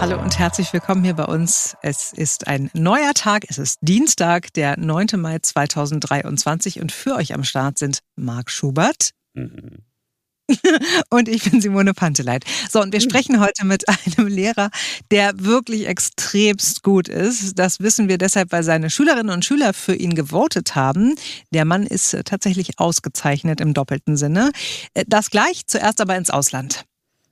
Hallo 0.00 0.18
und 0.18 0.38
herzlich 0.38 0.72
willkommen 0.72 1.04
hier 1.04 1.12
bei 1.12 1.26
uns. 1.26 1.76
Es 1.82 2.14
ist 2.14 2.48
ein 2.48 2.70
neuer 2.72 3.12
Tag. 3.12 3.44
Es 3.48 3.58
ist 3.58 3.76
Dienstag, 3.82 4.50
der 4.54 4.78
9. 4.78 5.08
Mai 5.16 5.38
2023 5.38 6.80
und 6.80 6.90
für 6.90 7.16
euch 7.16 7.34
am 7.34 7.44
Start 7.44 7.76
sind 7.76 7.98
Marc 8.16 8.50
Schubert. 8.50 9.10
Mhm. 9.34 9.84
und 11.10 11.28
ich 11.28 11.50
bin 11.50 11.60
Simone 11.60 11.92
Panteleit. 11.92 12.46
So, 12.70 12.80
und 12.80 12.94
wir 12.94 13.02
sprechen 13.02 13.40
heute 13.40 13.66
mit 13.66 13.84
einem 13.88 14.26
Lehrer, 14.26 14.70
der 15.10 15.32
wirklich 15.34 15.86
extremst 15.86 16.82
gut 16.82 17.06
ist. 17.06 17.58
Das 17.58 17.80
wissen 17.80 18.08
wir 18.08 18.16
deshalb, 18.16 18.52
weil 18.52 18.62
seine 18.62 18.88
Schülerinnen 18.88 19.34
und 19.34 19.44
Schüler 19.44 19.74
für 19.74 19.94
ihn 19.94 20.14
gewotet 20.14 20.74
haben. 20.74 21.14
Der 21.52 21.66
Mann 21.66 21.86
ist 21.86 22.16
tatsächlich 22.24 22.78
ausgezeichnet 22.78 23.60
im 23.60 23.74
doppelten 23.74 24.16
Sinne. 24.16 24.50
Das 25.06 25.28
gleich, 25.28 25.66
zuerst 25.66 26.00
aber 26.00 26.16
ins 26.16 26.30
Ausland. 26.30 26.86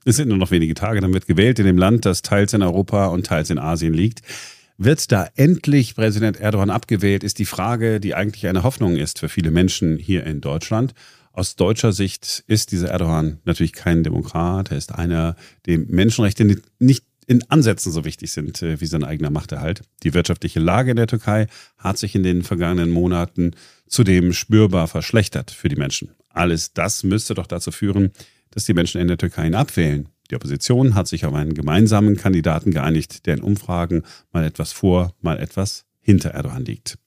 Es 0.09 0.15
sind 0.15 0.29
nur 0.29 0.39
noch 0.39 0.49
wenige 0.49 0.73
Tage, 0.73 1.01
dann 1.01 1.13
wird 1.13 1.27
gewählt 1.27 1.59
in 1.59 1.67
dem 1.67 1.77
Land, 1.77 2.03
das 2.03 2.23
teils 2.23 2.53
in 2.53 2.63
Europa 2.63 3.09
und 3.09 3.27
teils 3.27 3.51
in 3.51 3.59
Asien 3.59 3.93
liegt. 3.93 4.23
Wird 4.75 5.11
da 5.11 5.29
endlich 5.35 5.93
Präsident 5.93 6.39
Erdogan 6.39 6.71
abgewählt, 6.71 7.23
ist 7.23 7.37
die 7.37 7.45
Frage, 7.45 7.99
die 7.99 8.15
eigentlich 8.15 8.47
eine 8.47 8.63
Hoffnung 8.63 8.95
ist 8.95 9.19
für 9.19 9.29
viele 9.29 9.51
Menschen 9.51 9.97
hier 9.97 10.25
in 10.25 10.41
Deutschland. 10.41 10.95
Aus 11.31 11.55
deutscher 11.55 11.91
Sicht 11.91 12.43
ist 12.47 12.71
dieser 12.71 12.89
Erdogan 12.89 13.37
natürlich 13.45 13.71
kein 13.71 14.03
Demokrat. 14.03 14.71
Er 14.71 14.77
ist 14.77 14.95
einer, 14.95 15.35
dem 15.67 15.85
Menschenrechte 15.89 16.57
nicht 16.79 17.03
in 17.27 17.43
Ansätzen 17.51 17.91
so 17.91 18.03
wichtig 18.03 18.31
sind 18.31 18.63
äh, 18.63 18.81
wie 18.81 18.87
sein 18.87 19.03
eigener 19.03 19.29
Machterhalt. 19.29 19.83
Die 20.01 20.15
wirtschaftliche 20.15 20.59
Lage 20.59 20.89
in 20.89 20.97
der 20.97 21.05
Türkei 21.05 21.45
hat 21.77 21.99
sich 21.99 22.15
in 22.15 22.23
den 22.23 22.41
vergangenen 22.41 22.89
Monaten 22.89 23.51
zudem 23.87 24.33
spürbar 24.33 24.87
verschlechtert 24.87 25.51
für 25.51 25.69
die 25.69 25.75
Menschen. 25.75 26.15
Alles 26.29 26.73
das 26.73 27.03
müsste 27.03 27.35
doch 27.35 27.45
dazu 27.45 27.71
führen, 27.71 28.11
dass 28.51 28.65
die 28.65 28.73
Menschen 28.73 29.01
in 29.01 29.07
der 29.07 29.17
Türkei 29.17 29.47
ihn 29.47 29.55
abwählen. 29.55 30.09
Die 30.29 30.35
Opposition 30.35 30.95
hat 30.95 31.07
sich 31.07 31.25
auf 31.25 31.33
einen 31.33 31.53
gemeinsamen 31.53 32.15
Kandidaten 32.15 32.71
geeinigt, 32.71 33.25
der 33.25 33.35
in 33.35 33.41
Umfragen 33.41 34.03
mal 34.31 34.43
etwas 34.43 34.71
vor, 34.71 35.13
mal 35.21 35.39
etwas 35.39 35.85
hinter 36.01 36.31
Erdogan 36.31 36.65
liegt. 36.65 36.97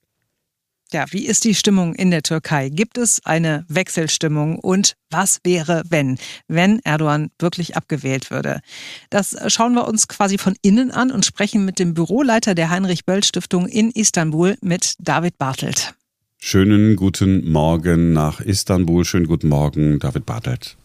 Ja, 0.92 1.06
wie 1.10 1.24
ist 1.24 1.44
die 1.44 1.54
Stimmung 1.54 1.94
in 1.94 2.10
der 2.10 2.22
Türkei? 2.22 2.68
Gibt 2.68 2.98
es 2.98 3.24
eine 3.24 3.64
Wechselstimmung? 3.68 4.58
Und 4.58 4.94
was 5.08 5.40
wäre, 5.42 5.82
wenn, 5.88 6.18
wenn 6.48 6.80
Erdogan 6.80 7.30
wirklich 7.38 7.76
abgewählt 7.76 8.30
würde? 8.30 8.60
Das 9.08 9.34
schauen 9.46 9.72
wir 9.72 9.88
uns 9.88 10.06
quasi 10.06 10.36
von 10.36 10.54
innen 10.60 10.90
an 10.90 11.10
und 11.10 11.24
sprechen 11.24 11.64
mit 11.64 11.78
dem 11.78 11.94
Büroleiter 11.94 12.54
der 12.54 12.68
Heinrich-Böll-Stiftung 12.68 13.68
in 13.68 13.90
Istanbul 13.90 14.56
mit 14.60 14.94
David 14.98 15.38
Bartelt. 15.38 15.94
Schönen 16.38 16.96
guten 16.96 17.50
Morgen 17.50 18.12
nach 18.12 18.40
Istanbul. 18.40 19.06
Schönen 19.06 19.26
guten 19.26 19.48
Morgen, 19.48 19.98
David 19.98 20.26
Bartelt. 20.26 20.76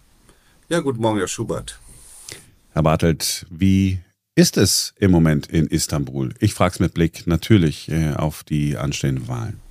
Ja, 0.69 0.81
guten 0.81 1.01
Morgen, 1.01 1.17
Herr 1.17 1.29
Schubert. 1.29 1.79
Herr 2.73 2.83
Bartelt, 2.83 3.45
wie 3.49 3.99
ist 4.35 4.57
es 4.57 4.93
im 4.99 5.11
Moment 5.11 5.47
in 5.47 5.67
Istanbul? 5.67 6.33
Ich 6.41 6.53
frage 6.53 6.73
es 6.73 6.79
mit 6.81 6.93
Blick 6.93 7.25
natürlich 7.25 7.87
äh, 7.89 8.13
auf 8.15 8.43
die 8.43 8.75
anstehenden 8.75 9.29
Wahlen. 9.29 9.61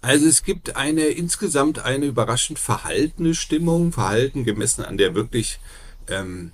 Also 0.00 0.26
es 0.26 0.42
gibt 0.42 0.74
eine 0.76 1.02
insgesamt 1.02 1.80
eine 1.80 2.06
überraschend 2.06 2.58
verhaltene 2.58 3.34
Stimmung, 3.34 3.92
verhalten 3.92 4.44
gemessen 4.44 4.86
an 4.86 4.96
der 4.96 5.14
wirklich 5.14 5.60
ähm, 6.08 6.52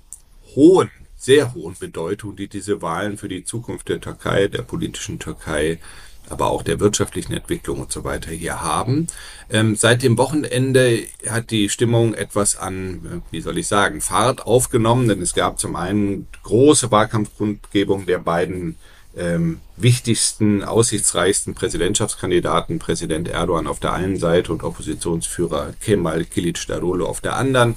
hohen, 0.53 0.91
sehr 1.15 1.53
hohen 1.53 1.77
Bedeutung, 1.79 2.35
die 2.35 2.49
diese 2.49 2.81
Wahlen 2.81 3.17
für 3.17 3.29
die 3.29 3.45
Zukunft 3.45 3.87
der 3.87 4.01
Türkei, 4.01 4.49
der 4.49 4.63
politischen 4.63 5.19
Türkei, 5.19 5.79
aber 6.29 6.51
auch 6.51 6.63
der 6.63 6.79
wirtschaftlichen 6.79 7.33
Entwicklung 7.33 7.79
und 7.79 7.91
so 7.91 8.03
weiter 8.03 8.31
hier 8.31 8.61
haben. 8.61 9.07
Ähm, 9.49 9.75
seit 9.75 10.03
dem 10.03 10.17
Wochenende 10.17 11.03
hat 11.29 11.51
die 11.51 11.69
Stimmung 11.69 12.13
etwas 12.13 12.57
an, 12.57 13.23
wie 13.31 13.41
soll 13.41 13.57
ich 13.57 13.67
sagen, 13.67 14.01
Fahrt 14.01 14.45
aufgenommen, 14.45 15.07
denn 15.07 15.21
es 15.21 15.33
gab 15.33 15.59
zum 15.59 15.75
einen 15.75 16.27
große 16.43 16.91
Wahlkampfkundgebung 16.91 18.05
der 18.05 18.19
beiden 18.19 18.75
ähm, 19.17 19.59
wichtigsten, 19.77 20.63
aussichtsreichsten 20.63 21.55
Präsidentschaftskandidaten, 21.55 22.79
Präsident 22.79 23.27
Erdogan 23.27 23.67
auf 23.67 23.79
der 23.79 23.93
einen 23.93 24.17
Seite 24.17 24.51
und 24.51 24.63
Oppositionsführer 24.63 25.73
Kemal 25.81 26.21
Kılıçdaroğlu 26.21 27.03
auf 27.03 27.21
der 27.21 27.35
anderen, 27.35 27.75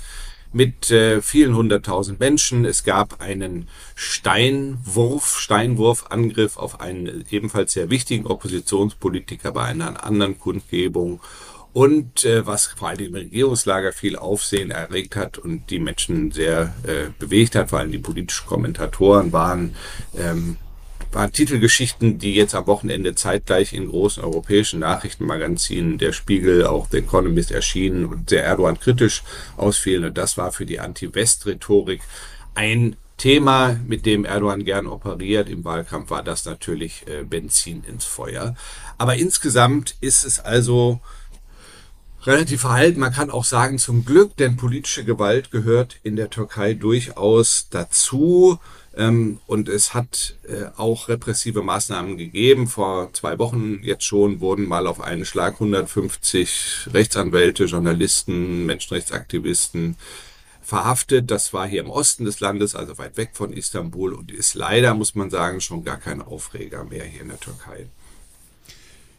mit 0.53 0.91
äh, 0.91 1.23
vielen 1.23 1.55
hunderttausend 1.55 2.21
Menschen. 2.21 2.65
Es 2.65 2.85
gab 2.85 3.21
einen 3.21 3.69
Steinwurf, 3.95 5.39
Steinwurfangriff 5.39 6.57
auf 6.57 6.81
einen 6.81 7.25
ebenfalls 7.31 7.73
sehr 7.73 7.91
wichtigen 7.91 8.27
Oppositionspolitiker 8.27 9.53
bei 9.53 9.65
einer 9.65 10.05
anderen 10.05 10.39
Kundgebung. 10.39 11.21
Und 11.73 12.25
äh, 12.25 12.45
was 12.47 12.67
vor 12.67 12.89
allem 12.89 13.07
im 13.07 13.15
Regierungslager 13.15 13.93
viel 13.93 14.17
Aufsehen 14.17 14.73
erregt 14.73 15.15
hat 15.15 15.39
und 15.39 15.71
die 15.71 15.79
Menschen 15.79 16.33
sehr 16.33 16.75
äh, 16.83 17.11
bewegt 17.19 17.55
hat, 17.55 17.71
vor 17.71 17.79
allem 17.79 17.93
die 17.93 17.99
politischen 17.99 18.47
Kommentatoren 18.47 19.33
waren 19.33 19.77
ähm, 20.19 20.57
waren 21.13 21.33
Titelgeschichten, 21.33 22.19
die 22.19 22.35
jetzt 22.35 22.55
am 22.55 22.67
Wochenende 22.67 23.15
zeitgleich 23.15 23.73
in 23.73 23.89
großen 23.89 24.23
europäischen 24.23 24.81
Nachrichtenmagazinen, 24.81 25.99
der 25.99 26.13
Spiegel, 26.13 26.67
auch 26.67 26.87
The 26.91 26.99
Economist 26.99 27.51
erschienen 27.51 28.07
und 28.07 28.31
sehr 28.31 28.45
Erdogan 28.45 28.79
kritisch 28.79 29.23
ausfielen. 29.57 30.05
Und 30.05 30.19
das 30.19 30.37
war 30.37 30.53
für 30.53 30.67
die 30.67 30.81
Anti-West-Rhetorik 30.81 32.01
ein 32.55 32.97
Thema, 33.17 33.79
mit 33.87 34.07
dem 34.07 34.25
Erdogan 34.25 34.65
gern 34.65 34.87
operiert. 34.87 35.49
Im 35.49 35.65
Wahlkampf 35.65 36.11
war 36.11 36.23
das 36.23 36.47
natürlich 36.47 37.07
äh, 37.07 37.25
Benzin 37.25 37.85
ins 37.85 38.05
Feuer. 38.05 38.55
Aber 38.97 39.17
insgesamt 39.17 39.97
ist 40.01 40.25
es 40.25 40.41
also 40.41 41.01
relativ 42.23 42.63
verhalten. 42.63 43.01
Man 43.01 43.13
kann 43.13 43.31
auch 43.31 43.45
sagen, 43.45 43.79
zum 43.79 44.05
Glück, 44.05 44.37
denn 44.37 44.57
politische 44.57 45.05
Gewalt 45.05 45.51
gehört 45.51 45.99
in 46.03 46.17
der 46.17 46.31
Türkei 46.31 46.75
durchaus 46.75 47.69
dazu. 47.71 48.59
Ähm, 49.01 49.39
und 49.47 49.71
es 49.71 49.95
hat 49.95 50.37
äh, 50.47 50.67
auch 50.77 51.09
repressive 51.09 51.63
Maßnahmen 51.63 52.19
gegeben. 52.19 52.67
Vor 52.67 53.11
zwei 53.15 53.39
Wochen 53.39 53.81
jetzt 53.83 54.05
schon 54.05 54.41
wurden 54.41 54.69
mal 54.69 54.87
auf 54.87 55.01
einen 55.01 55.25
Schlag 55.25 55.55
150 55.55 56.89
Rechtsanwälte, 56.93 57.65
Journalisten, 57.65 58.67
Menschenrechtsaktivisten 58.67 59.97
verhaftet. 60.61 61.31
Das 61.31 61.55
war 61.55 61.67
hier 61.67 61.81
im 61.81 61.89
Osten 61.89 62.27
des 62.27 62.41
Landes, 62.41 62.75
also 62.75 62.99
weit 62.99 63.17
weg 63.17 63.31
von 63.33 63.55
Istanbul 63.55 64.13
und 64.13 64.31
ist 64.31 64.53
leider, 64.53 64.93
muss 64.93 65.15
man 65.15 65.31
sagen, 65.31 65.63
schon 65.63 65.83
gar 65.83 65.97
kein 65.97 66.21
Aufreger 66.21 66.85
mehr 66.85 67.05
hier 67.05 67.23
in 67.23 67.29
der 67.29 67.41
Türkei. 67.41 67.87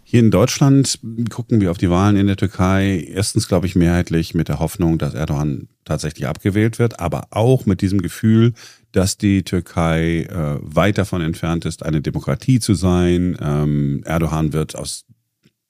Hier 0.03 0.19
in 0.19 0.29
Deutschland 0.29 0.99
gucken 1.29 1.59
wir 1.59 1.71
auf 1.71 1.77
die 1.77 1.89
Wahlen 1.89 2.17
in 2.17 2.27
der 2.27 2.35
Türkei. 2.35 3.07
Erstens, 3.09 3.47
glaube 3.47 3.65
ich, 3.65 3.75
mehrheitlich 3.75 4.35
mit 4.35 4.47
der 4.47 4.59
Hoffnung, 4.59 4.97
dass 4.97 5.15
Erdogan 5.15 5.69
tatsächlich 5.85 6.27
abgewählt 6.27 6.77
wird, 6.77 6.99
aber 6.99 7.27
auch 7.31 7.65
mit 7.65 7.81
diesem 7.81 8.01
Gefühl, 8.01 8.53
dass 8.91 9.17
die 9.17 9.43
Türkei 9.43 10.23
äh, 10.23 10.57
weit 10.61 10.97
davon 10.97 11.21
entfernt 11.21 11.65
ist, 11.65 11.83
eine 11.83 12.01
Demokratie 12.01 12.59
zu 12.59 12.73
sein. 12.73 13.37
Ähm, 13.41 14.03
Erdogan 14.05 14.53
wird 14.53 14.75
aus 14.75 15.05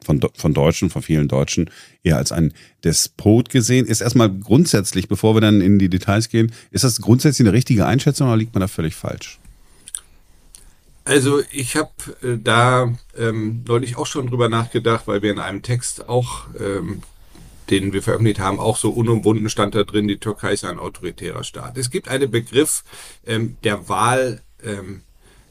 von, 0.04 0.20
von 0.36 0.54
Deutschen, 0.54 0.90
von 0.90 1.02
vielen 1.02 1.28
Deutschen 1.28 1.70
eher 2.04 2.18
als 2.18 2.32
ein 2.32 2.54
Despot 2.84 3.50
gesehen. 3.50 3.86
Ist 3.86 4.02
erstmal 4.02 4.30
grundsätzlich, 4.30 5.08
bevor 5.08 5.36
wir 5.36 5.42
dann 5.42 5.62
in 5.62 5.80
die 5.80 5.90
Details 5.90 6.30
gehen, 6.30 6.52
ist 6.72 6.84
das 6.84 7.02
grundsätzlich 7.02 7.48
eine 7.48 7.56
richtige 7.56 7.86
Einschätzung 7.86 8.28
oder 8.28 8.38
liegt 8.38 8.54
man 8.54 8.62
da 8.62 8.68
völlig 8.68 8.96
falsch? 8.96 9.40
Also 11.03 11.42
ich 11.52 11.76
habe 11.76 11.92
äh, 12.22 12.38
da 12.42 12.94
ähm, 13.18 13.64
neulich 13.68 13.98
auch 13.98 14.06
schon 14.06 14.28
drüber 14.28 14.50
nachgedacht, 14.50 15.08
weil 15.08 15.22
wir 15.22 15.32
in 15.32 15.40
einem 15.40 15.64
Text 15.64 16.08
auch, 16.08 16.46
ähm, 16.59 17.02
den 17.72 17.94
wir 17.94 18.04
veröffentlicht 18.04 18.40
haben, 18.40 18.59
auch 18.59 18.78
so 18.78 18.92
unumwunden 18.92 19.50
stand 19.50 19.74
da 19.76 19.84
drin, 19.84 20.08
die 20.08 20.18
Türkei 20.18 20.54
ist 20.54 20.66
ein 20.66 20.80
autoritärer 20.80 21.44
Staat. 21.44 21.78
Es 21.78 21.90
gibt 21.90 22.09
einen 22.09 22.30
Begriff 22.30 22.84
ähm, 23.26 23.58
der 23.64 23.90
Wahl, 23.90 24.42
ähm, 24.64 25.02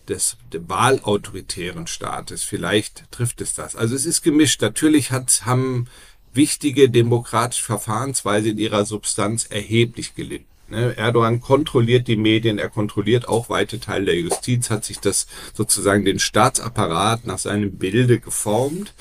des, 0.08 0.36
des 0.52 0.62
wahlautoritären 0.66 1.86
Staates. 1.86 2.42
Vielleicht 2.42 3.10
trifft 3.10 3.40
es 3.40 3.54
das. 3.54 3.76
Also 3.76 3.94
es 3.94 4.04
ist 4.04 4.22
gemischt. 4.22 4.60
Natürlich 4.60 5.10
hat, 5.10 5.42
haben 5.46 5.86
wichtige 6.34 6.90
demokratische 6.90 7.64
Verfahrensweise 7.64 8.50
in 8.50 8.58
ihrer 8.58 8.84
Substanz 8.84 9.46
erheblich 9.46 10.14
gelitten. 10.14 10.46
Ne, 10.68 10.96
Erdogan 10.96 11.40
kontrolliert 11.40 12.06
die 12.06 12.16
Medien, 12.16 12.58
er 12.58 12.68
kontrolliert 12.68 13.26
auch 13.26 13.48
weite 13.48 13.80
Teile 13.80 14.06
der 14.06 14.20
Justiz, 14.20 14.70
hat 14.70 14.84
sich 14.84 15.00
das 15.00 15.26
sozusagen 15.52 16.04
den 16.04 16.20
Staatsapparat 16.20 17.26
nach 17.26 17.38
seinem 17.38 17.72
Bilde 17.72 18.20
geformt. 18.20 18.94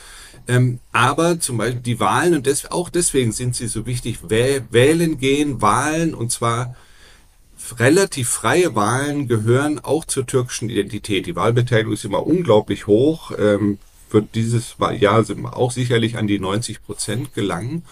Ähm, 0.49 0.79
aber 0.91 1.39
zum 1.39 1.57
Beispiel 1.59 1.81
die 1.81 1.99
Wahlen, 1.99 2.33
und 2.33 2.47
des, 2.47 2.71
auch 2.71 2.89
deswegen 2.89 3.31
sind 3.31 3.55
sie 3.55 3.67
so 3.67 3.85
wichtig, 3.85 4.17
wählen 4.29 5.19
gehen, 5.19 5.61
Wahlen, 5.61 6.15
und 6.15 6.31
zwar 6.31 6.75
relativ 7.77 8.29
freie 8.29 8.73
Wahlen 8.73 9.27
gehören 9.27 9.77
auch 9.77 10.05
zur 10.05 10.25
türkischen 10.25 10.71
Identität. 10.71 11.27
Die 11.27 11.35
Wahlbeteiligung 11.35 11.93
ist 11.93 12.03
immer 12.03 12.25
unglaublich 12.25 12.87
hoch, 12.87 13.31
ähm, 13.37 13.77
wird 14.09 14.33
dieses 14.33 14.75
Jahr 14.99 15.23
auch 15.53 15.71
sicherlich 15.71 16.17
an 16.17 16.25
die 16.25 16.39
90 16.39 16.83
Prozent 16.83 17.35
gelangen. 17.35 17.83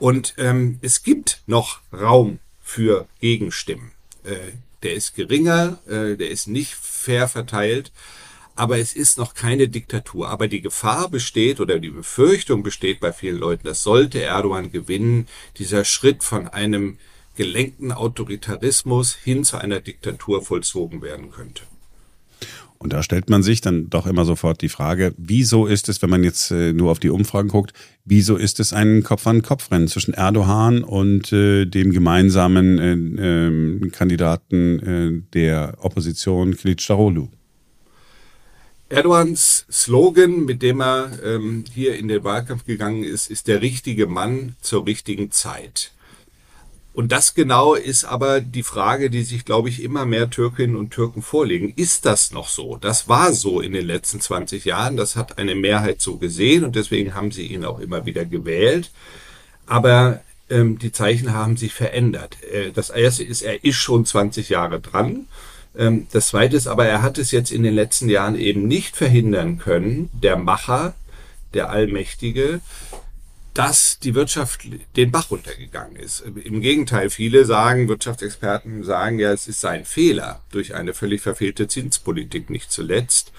Und 0.00 0.34
ähm, 0.38 0.80
es 0.82 1.04
gibt 1.04 1.42
noch 1.46 1.78
Raum 1.92 2.40
für 2.60 3.06
Gegenstimmen. 3.20 3.92
Äh, 4.24 4.34
der 4.82 4.94
ist 4.94 5.14
geringer, 5.14 5.78
äh, 5.86 6.16
der 6.16 6.30
ist 6.30 6.48
nicht 6.48 6.74
fair 6.74 7.28
verteilt, 7.28 7.92
aber 8.56 8.78
es 8.78 8.94
ist 8.94 9.18
noch 9.18 9.34
keine 9.34 9.68
Diktatur. 9.68 10.28
Aber 10.28 10.48
die 10.48 10.60
Gefahr 10.60 11.08
besteht 11.08 11.60
oder 11.60 11.78
die 11.78 11.90
Befürchtung 11.90 12.62
besteht 12.62 13.00
bei 13.00 13.12
vielen 13.12 13.38
Leuten, 13.38 13.66
dass 13.66 13.82
sollte 13.82 14.22
Erdogan 14.22 14.70
gewinnen, 14.70 15.26
dieser 15.58 15.84
Schritt 15.84 16.22
von 16.22 16.48
einem 16.48 16.98
gelenkten 17.36 17.92
Autoritarismus 17.92 19.14
hin 19.14 19.44
zu 19.44 19.58
einer 19.58 19.80
Diktatur 19.80 20.42
vollzogen 20.42 21.02
werden 21.02 21.30
könnte. 21.30 21.64
Und 22.78 22.92
da 22.92 23.02
stellt 23.02 23.30
man 23.30 23.42
sich 23.42 23.62
dann 23.62 23.88
doch 23.88 24.06
immer 24.06 24.26
sofort 24.26 24.60
die 24.60 24.68
Frage, 24.68 25.14
wieso 25.16 25.66
ist 25.66 25.88
es, 25.88 26.02
wenn 26.02 26.10
man 26.10 26.22
jetzt 26.22 26.50
äh, 26.50 26.74
nur 26.74 26.90
auf 26.90 26.98
die 26.98 27.08
Umfragen 27.08 27.48
guckt, 27.48 27.72
wieso 28.04 28.36
ist 28.36 28.60
es 28.60 28.74
ein 28.74 29.02
Kopf-an-Kopf-Rennen 29.02 29.88
zwischen 29.88 30.12
Erdogan 30.12 30.84
und 30.84 31.32
äh, 31.32 31.64
dem 31.64 31.92
gemeinsamen 31.92 32.78
äh, 32.78 33.46
ähm, 33.46 33.90
Kandidaten 33.90 34.78
äh, 34.80 35.22
der 35.32 35.78
Opposition, 35.80 36.54
Kılıçdaroğlu? 36.54 37.28
Erdogans 38.88 39.66
Slogan, 39.70 40.44
mit 40.44 40.62
dem 40.62 40.80
er 40.80 41.10
ähm, 41.24 41.64
hier 41.72 41.96
in 41.96 42.08
den 42.08 42.22
Wahlkampf 42.22 42.64
gegangen 42.66 43.02
ist, 43.02 43.30
ist 43.30 43.48
der 43.48 43.62
richtige 43.62 44.06
Mann 44.06 44.56
zur 44.60 44.86
richtigen 44.86 45.30
Zeit. 45.30 45.92
Und 46.92 47.10
das 47.10 47.34
genau 47.34 47.74
ist 47.74 48.04
aber 48.04 48.40
die 48.40 48.62
Frage, 48.62 49.10
die 49.10 49.24
sich, 49.24 49.44
glaube 49.44 49.68
ich, 49.68 49.82
immer 49.82 50.06
mehr 50.06 50.30
Türkinnen 50.30 50.76
und 50.76 50.90
Türken 50.92 51.22
vorlegen. 51.22 51.72
Ist 51.74 52.06
das 52.06 52.30
noch 52.30 52.48
so? 52.48 52.76
Das 52.76 53.08
war 53.08 53.32
so 53.32 53.60
in 53.60 53.72
den 53.72 53.84
letzten 53.84 54.20
20 54.20 54.64
Jahren. 54.64 54.96
Das 54.96 55.16
hat 55.16 55.38
eine 55.38 55.56
Mehrheit 55.56 56.00
so 56.00 56.18
gesehen 56.18 56.62
und 56.62 56.76
deswegen 56.76 57.16
haben 57.16 57.32
sie 57.32 57.46
ihn 57.46 57.64
auch 57.64 57.80
immer 57.80 58.06
wieder 58.06 58.24
gewählt. 58.24 58.92
Aber 59.66 60.20
ähm, 60.48 60.78
die 60.78 60.92
Zeichen 60.92 61.32
haben 61.32 61.56
sich 61.56 61.72
verändert. 61.72 62.36
Äh, 62.44 62.70
das 62.70 62.90
erste 62.90 63.24
ist, 63.24 63.42
er 63.42 63.64
ist 63.64 63.76
schon 63.76 64.06
20 64.06 64.50
Jahre 64.50 64.78
dran. 64.78 65.26
Ähm, 65.76 66.06
das 66.12 66.28
zweite 66.28 66.56
ist 66.56 66.66
aber, 66.66 66.86
er 66.86 67.02
hat 67.02 67.18
es 67.18 67.30
jetzt 67.30 67.50
in 67.50 67.62
den 67.62 67.74
letzten 67.74 68.08
Jahren 68.08 68.36
eben 68.36 68.66
nicht 68.66 68.96
verhindern 68.96 69.58
können, 69.58 70.10
der 70.12 70.36
Macher, 70.36 70.94
der 71.52 71.70
Allmächtige, 71.70 72.60
dass 73.54 74.00
die 74.00 74.16
Wirtschaft 74.16 74.66
den 74.96 75.12
Bach 75.12 75.30
runtergegangen 75.30 75.94
ist. 75.94 76.24
Im 76.42 76.60
Gegenteil, 76.60 77.08
viele 77.08 77.44
sagen, 77.44 77.88
Wirtschaftsexperten 77.88 78.82
sagen 78.82 79.20
ja, 79.20 79.32
es 79.32 79.46
ist 79.46 79.60
sein 79.60 79.84
Fehler 79.84 80.40
durch 80.50 80.74
eine 80.74 80.92
völlig 80.92 81.20
verfehlte 81.20 81.68
Zinspolitik 81.68 82.50
nicht 82.50 82.72
zuletzt. 82.72 83.32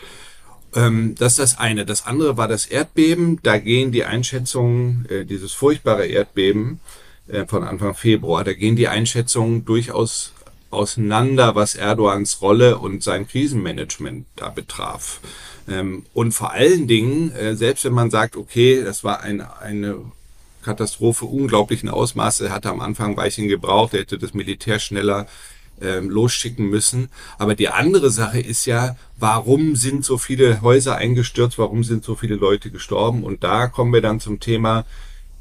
Ähm, 0.73 1.15
das 1.15 1.33
ist 1.33 1.39
das 1.39 1.59
eine. 1.59 1.85
Das 1.85 2.05
andere 2.05 2.37
war 2.37 2.47
das 2.47 2.65
Erdbeben. 2.65 3.39
Da 3.43 3.57
gehen 3.57 3.91
die 3.91 4.05
Einschätzungen, 4.05 5.05
äh, 5.09 5.25
dieses 5.25 5.51
furchtbare 5.51 6.07
Erdbeben 6.07 6.79
äh, 7.27 7.45
von 7.45 7.63
Anfang 7.63 7.95
Februar, 7.95 8.43
da 8.43 8.53
gehen 8.53 8.75
die 8.75 8.87
Einschätzungen 8.87 9.65
durchaus 9.65 10.33
auseinander, 10.71 11.55
was 11.55 11.75
Erdogans 11.75 12.41
Rolle 12.41 12.77
und 12.77 13.03
sein 13.03 13.27
Krisenmanagement 13.27 14.25
da 14.35 14.49
betraf. 14.49 15.19
Ähm, 15.67 16.05
und 16.13 16.33
vor 16.33 16.51
allen 16.51 16.87
Dingen, 16.87 17.31
äh, 17.31 17.55
selbst 17.55 17.85
wenn 17.85 17.93
man 17.93 18.11
sagt, 18.11 18.35
okay, 18.35 18.83
das 18.83 19.03
war 19.03 19.21
ein, 19.21 19.41
eine 19.41 19.97
Katastrophe 20.63 21.25
unglaublichen 21.25 21.89
Ausmaße, 21.89 22.47
er 22.47 22.53
hatte 22.53 22.69
am 22.69 22.81
Anfang 22.81 23.11
ein 23.11 23.17
Weilchen 23.17 23.47
gebraucht, 23.47 23.93
er 23.93 24.01
hätte 24.01 24.17
das 24.17 24.33
Militär 24.33 24.79
schneller 24.79 25.27
ähm, 25.81 26.09
losschicken 26.09 26.67
müssen. 26.67 27.09
Aber 27.37 27.55
die 27.55 27.69
andere 27.69 28.09
Sache 28.09 28.39
ist 28.39 28.65
ja, 28.65 28.95
warum 29.17 29.75
sind 29.75 30.05
so 30.05 30.17
viele 30.17 30.61
Häuser 30.61 30.95
eingestürzt, 30.95 31.57
warum 31.57 31.83
sind 31.83 32.03
so 32.03 32.15
viele 32.15 32.35
Leute 32.35 32.71
gestorben? 32.71 33.23
Und 33.23 33.43
da 33.43 33.67
kommen 33.67 33.93
wir 33.93 34.01
dann 34.01 34.19
zum 34.19 34.39
Thema 34.39 34.85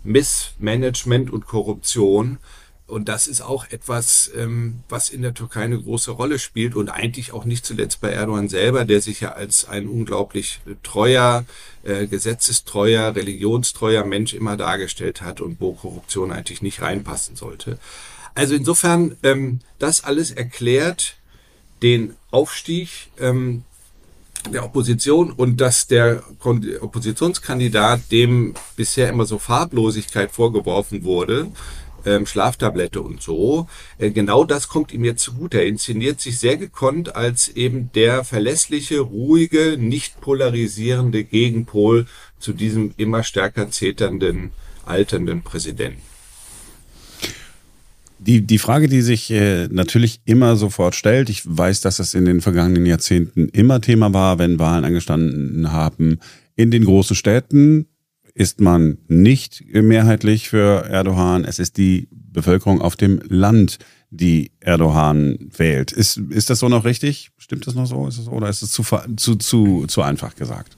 Missmanagement 0.02 1.30
und 1.30 1.46
Korruption. 1.46 2.38
Und 2.86 3.08
das 3.08 3.26
ist 3.26 3.40
auch 3.40 3.70
etwas, 3.70 4.30
ähm, 4.36 4.80
was 4.90 5.08
in 5.08 5.22
der 5.22 5.32
Türkei 5.32 5.62
eine 5.62 5.80
große 5.80 6.10
Rolle 6.10 6.38
spielt 6.38 6.74
und 6.74 6.90
eigentlich 6.90 7.32
auch 7.32 7.46
nicht 7.46 7.64
zuletzt 7.64 8.02
bei 8.02 8.10
Erdogan 8.10 8.50
selber, 8.50 8.84
der 8.84 9.00
sich 9.00 9.20
ja 9.20 9.32
als 9.32 9.66
ein 9.66 9.88
unglaublich 9.88 10.60
treuer, 10.82 11.46
äh, 11.82 12.06
gesetzestreuer, 12.06 13.16
religionstreuer 13.16 14.04
Mensch 14.04 14.34
immer 14.34 14.58
dargestellt 14.58 15.22
hat 15.22 15.40
und 15.40 15.60
wo 15.60 15.72
Korruption 15.72 16.30
eigentlich 16.30 16.60
nicht 16.60 16.82
reinpassen 16.82 17.36
sollte. 17.36 17.78
Also 18.34 18.54
insofern, 18.54 19.16
ähm, 19.22 19.60
das 19.78 20.04
alles 20.04 20.30
erklärt 20.30 21.16
den 21.82 22.14
Aufstieg 22.30 22.90
ähm, 23.18 23.64
der 24.52 24.64
Opposition 24.64 25.32
und 25.32 25.60
dass 25.60 25.86
der 25.86 26.22
Oppositionskandidat, 26.80 28.12
dem 28.12 28.54
bisher 28.76 29.08
immer 29.08 29.24
so 29.24 29.38
Farblosigkeit 29.38 30.30
vorgeworfen 30.32 31.04
wurde, 31.04 31.50
ähm, 32.04 32.26
Schlaftablette 32.26 33.00
und 33.00 33.22
so. 33.22 33.68
Äh, 33.98 34.10
genau 34.10 34.44
das 34.44 34.68
kommt 34.68 34.92
ihm 34.92 35.04
jetzt 35.04 35.22
zugute. 35.22 35.58
Er 35.58 35.66
inszeniert 35.66 36.20
sich 36.20 36.38
sehr 36.38 36.56
gekonnt 36.56 37.16
als 37.16 37.48
eben 37.48 37.90
der 37.94 38.24
verlässliche, 38.24 39.00
ruhige, 39.00 39.76
nicht 39.78 40.20
polarisierende 40.20 41.24
Gegenpol 41.24 42.06
zu 42.38 42.52
diesem 42.52 42.94
immer 42.96 43.22
stärker 43.22 43.70
zeternden, 43.70 44.50
alternden 44.84 45.42
Präsidenten. 45.42 46.02
Die, 48.18 48.40
die 48.40 48.58
Frage, 48.58 48.88
die 48.88 49.02
sich 49.02 49.30
äh, 49.30 49.68
natürlich 49.70 50.20
immer 50.24 50.56
sofort 50.56 50.94
stellt, 50.94 51.28
ich 51.28 51.42
weiß, 51.44 51.82
dass 51.82 51.98
das 51.98 52.14
in 52.14 52.24
den 52.24 52.40
vergangenen 52.40 52.86
Jahrzehnten 52.86 53.48
immer 53.50 53.82
Thema 53.82 54.14
war, 54.14 54.38
wenn 54.38 54.58
Wahlen 54.58 54.84
angestanden 54.84 55.72
haben, 55.72 56.20
in 56.56 56.70
den 56.70 56.84
großen 56.84 57.16
Städten 57.16 57.86
ist 58.34 58.60
man 58.60 58.98
nicht 59.06 59.64
mehrheitlich 59.72 60.48
für 60.48 60.84
Erdogan. 60.86 61.44
Es 61.44 61.58
ist 61.58 61.76
die 61.76 62.08
Bevölkerung 62.10 62.82
auf 62.82 62.96
dem 62.96 63.20
Land, 63.28 63.78
die 64.10 64.50
Erdogan 64.60 65.38
wählt. 65.56 65.92
Ist, 65.92 66.16
ist 66.16 66.50
das 66.50 66.58
so 66.58 66.68
noch 66.68 66.84
richtig? 66.84 67.30
Stimmt 67.38 67.66
das 67.66 67.74
noch 67.74 67.86
so? 67.86 68.06
Ist 68.06 68.18
es, 68.18 68.28
oder 68.28 68.48
ist 68.48 68.62
es 68.62 68.72
zu, 68.72 68.82
zu, 69.16 69.36
zu, 69.36 69.86
zu 69.86 70.02
einfach 70.02 70.34
gesagt? 70.34 70.76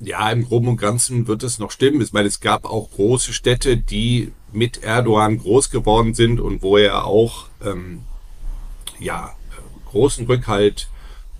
Ja, 0.00 0.30
im 0.30 0.44
Groben 0.44 0.66
und 0.66 0.78
Ganzen 0.78 1.28
wird 1.28 1.44
es 1.44 1.60
noch 1.60 1.70
stimmen. 1.70 2.00
Ich 2.00 2.12
meine, 2.12 2.26
es 2.26 2.40
gab 2.40 2.64
auch 2.64 2.90
große 2.90 3.32
Städte, 3.32 3.76
die 3.76 4.32
mit 4.52 4.82
Erdogan 4.82 5.38
groß 5.38 5.70
geworden 5.70 6.14
sind 6.14 6.40
und 6.40 6.60
wo 6.62 6.76
er 6.76 7.04
auch 7.04 7.46
ähm, 7.64 8.02
ja, 8.98 9.32
großen 9.86 10.26
Rückhalt 10.26 10.88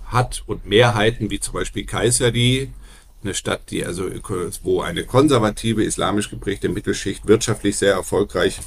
hat 0.05 0.43
und 0.47 0.65
Mehrheiten, 0.65 1.29
wie 1.29 1.41
zum 1.41 1.55
Beispiel 1.55 1.85
Kayseri, 1.85 2.71
eine 3.23 3.33
Stadt, 3.33 3.71
die 3.71 3.85
also, 3.85 4.09
wo 4.63 4.81
eine 4.81 5.03
konservative, 5.05 5.83
islamisch 5.83 6.29
geprägte 6.29 6.69
Mittelschicht 6.69 7.27
wirtschaftlich 7.27 7.77
sehr 7.77 7.93
erfolgreich 7.93 8.59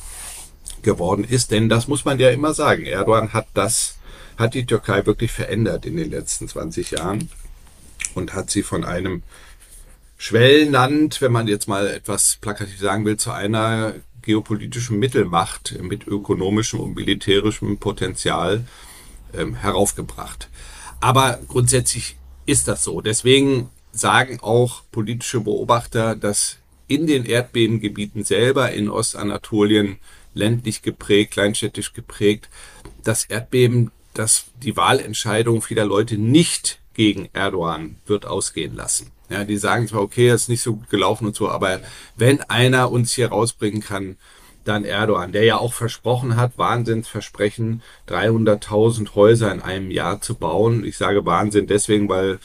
geworden 0.82 1.24
ist. 1.24 1.50
Denn 1.50 1.68
das 1.68 1.88
muss 1.88 2.04
man 2.04 2.18
ja 2.18 2.30
immer 2.30 2.54
sagen. 2.54 2.84
Erdogan 2.84 3.32
hat 3.32 3.46
das, 3.54 3.98
hat 4.36 4.54
die 4.54 4.66
Türkei 4.66 5.06
wirklich 5.06 5.32
verändert 5.32 5.86
in 5.86 5.96
den 5.96 6.10
letzten 6.10 6.48
20 6.48 6.92
Jahren 6.92 7.30
und 8.14 8.34
hat 8.34 8.50
sie 8.50 8.62
von 8.62 8.84
einem 8.84 9.22
Schwellenland, 10.18 11.20
wenn 11.20 11.32
man 11.32 11.46
jetzt 11.46 11.68
mal 11.68 11.86
etwas 11.88 12.38
plakativ 12.40 12.78
sagen 12.78 13.04
will, 13.04 13.18
zu 13.18 13.32
einer 13.32 13.94
geopolitischen 14.22 14.98
Mittelmacht 14.98 15.78
mit 15.80 16.06
ökonomischem 16.06 16.80
und 16.80 16.96
militärischem 16.96 17.78
Potenzial 17.78 18.64
ähm, 19.34 19.54
heraufgebracht. 19.54 20.48
Aber 21.00 21.38
grundsätzlich 21.46 22.16
ist 22.46 22.68
das 22.68 22.82
so. 22.82 23.00
Deswegen 23.00 23.70
sagen 23.98 24.38
auch 24.40 24.82
politische 24.92 25.40
Beobachter, 25.40 26.16
dass 26.16 26.58
in 26.88 27.06
den 27.06 27.24
Erdbebengebieten 27.24 28.24
selber 28.24 28.72
in 28.72 28.88
Ostanatolien 28.88 29.98
ländlich 30.34 30.82
geprägt, 30.82 31.32
kleinstädtisch 31.32 31.92
geprägt, 31.92 32.48
das 33.02 33.24
Erdbeben, 33.24 33.90
das 34.14 34.46
die 34.62 34.76
Wahlentscheidung 34.76 35.62
vieler 35.62 35.84
Leute 35.84 36.18
nicht 36.18 36.80
gegen 36.94 37.28
Erdogan 37.32 37.96
wird 38.06 38.26
ausgehen 38.26 38.74
lassen. 38.74 39.10
Ja, 39.28 39.44
die 39.44 39.56
sagen 39.56 39.88
zwar, 39.88 40.02
okay, 40.02 40.28
das 40.28 40.42
ist 40.42 40.48
nicht 40.48 40.62
so 40.62 40.76
gut 40.76 40.88
gelaufen 40.88 41.26
und 41.26 41.34
so, 41.34 41.48
aber 41.48 41.80
wenn 42.16 42.40
einer 42.42 42.90
uns 42.92 43.12
hier 43.12 43.28
rausbringen 43.28 43.80
kann, 43.80 44.16
dann 44.64 44.84
Erdogan, 44.84 45.32
der 45.32 45.44
ja 45.44 45.58
auch 45.58 45.72
versprochen 45.72 46.36
hat, 46.36 46.58
Wahnsinnsversprechen, 46.58 47.82
300.000 48.08 49.14
Häuser 49.14 49.52
in 49.52 49.62
einem 49.62 49.90
Jahr 49.90 50.20
zu 50.20 50.34
bauen. 50.34 50.84
Ich 50.84 50.96
sage 50.96 51.24
Wahnsinn 51.24 51.66
deswegen, 51.66 52.08
weil 52.08 52.38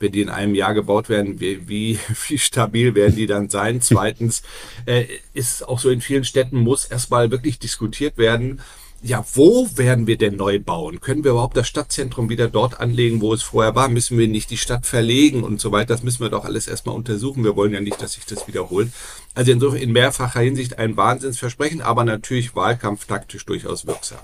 wenn 0.00 0.12
die 0.12 0.20
in 0.20 0.28
einem 0.28 0.54
Jahr 0.54 0.74
gebaut 0.74 1.08
werden, 1.08 1.40
wie, 1.40 1.68
wie, 1.68 1.98
wie 2.28 2.38
stabil 2.38 2.94
werden 2.94 3.16
die 3.16 3.26
dann 3.26 3.48
sein? 3.50 3.80
Zweitens 3.80 4.42
äh, 4.86 5.04
ist 5.34 5.66
auch 5.66 5.78
so 5.78 5.90
in 5.90 6.00
vielen 6.00 6.24
Städten 6.24 6.58
muss 6.58 6.84
erstmal 6.84 7.30
wirklich 7.30 7.58
diskutiert 7.58 8.18
werden, 8.18 8.60
ja, 9.00 9.24
wo 9.34 9.68
werden 9.76 10.08
wir 10.08 10.18
denn 10.18 10.34
neu 10.36 10.58
bauen? 10.58 11.00
Können 11.00 11.22
wir 11.22 11.30
überhaupt 11.30 11.56
das 11.56 11.68
Stadtzentrum 11.68 12.28
wieder 12.28 12.48
dort 12.48 12.80
anlegen, 12.80 13.20
wo 13.20 13.32
es 13.32 13.42
vorher 13.42 13.76
war? 13.76 13.88
Müssen 13.88 14.18
wir 14.18 14.26
nicht 14.26 14.50
die 14.50 14.56
Stadt 14.56 14.86
verlegen 14.86 15.44
und 15.44 15.60
so 15.60 15.70
weiter? 15.70 15.94
Das 15.94 16.02
müssen 16.02 16.20
wir 16.20 16.30
doch 16.30 16.44
alles 16.44 16.66
erstmal 16.66 16.96
untersuchen. 16.96 17.44
Wir 17.44 17.54
wollen 17.54 17.72
ja 17.72 17.80
nicht, 17.80 18.02
dass 18.02 18.14
sich 18.14 18.26
das 18.26 18.48
wiederholt. 18.48 18.90
Also 19.34 19.52
insofern 19.52 19.78
in 19.78 19.92
mehrfacher 19.92 20.40
Hinsicht 20.40 20.78
ein 20.78 20.96
Wahnsinnsversprechen, 20.96 21.80
aber 21.80 22.02
natürlich 22.02 22.56
wahlkampftaktisch 22.56 23.46
durchaus 23.46 23.86
wirksam. 23.86 24.18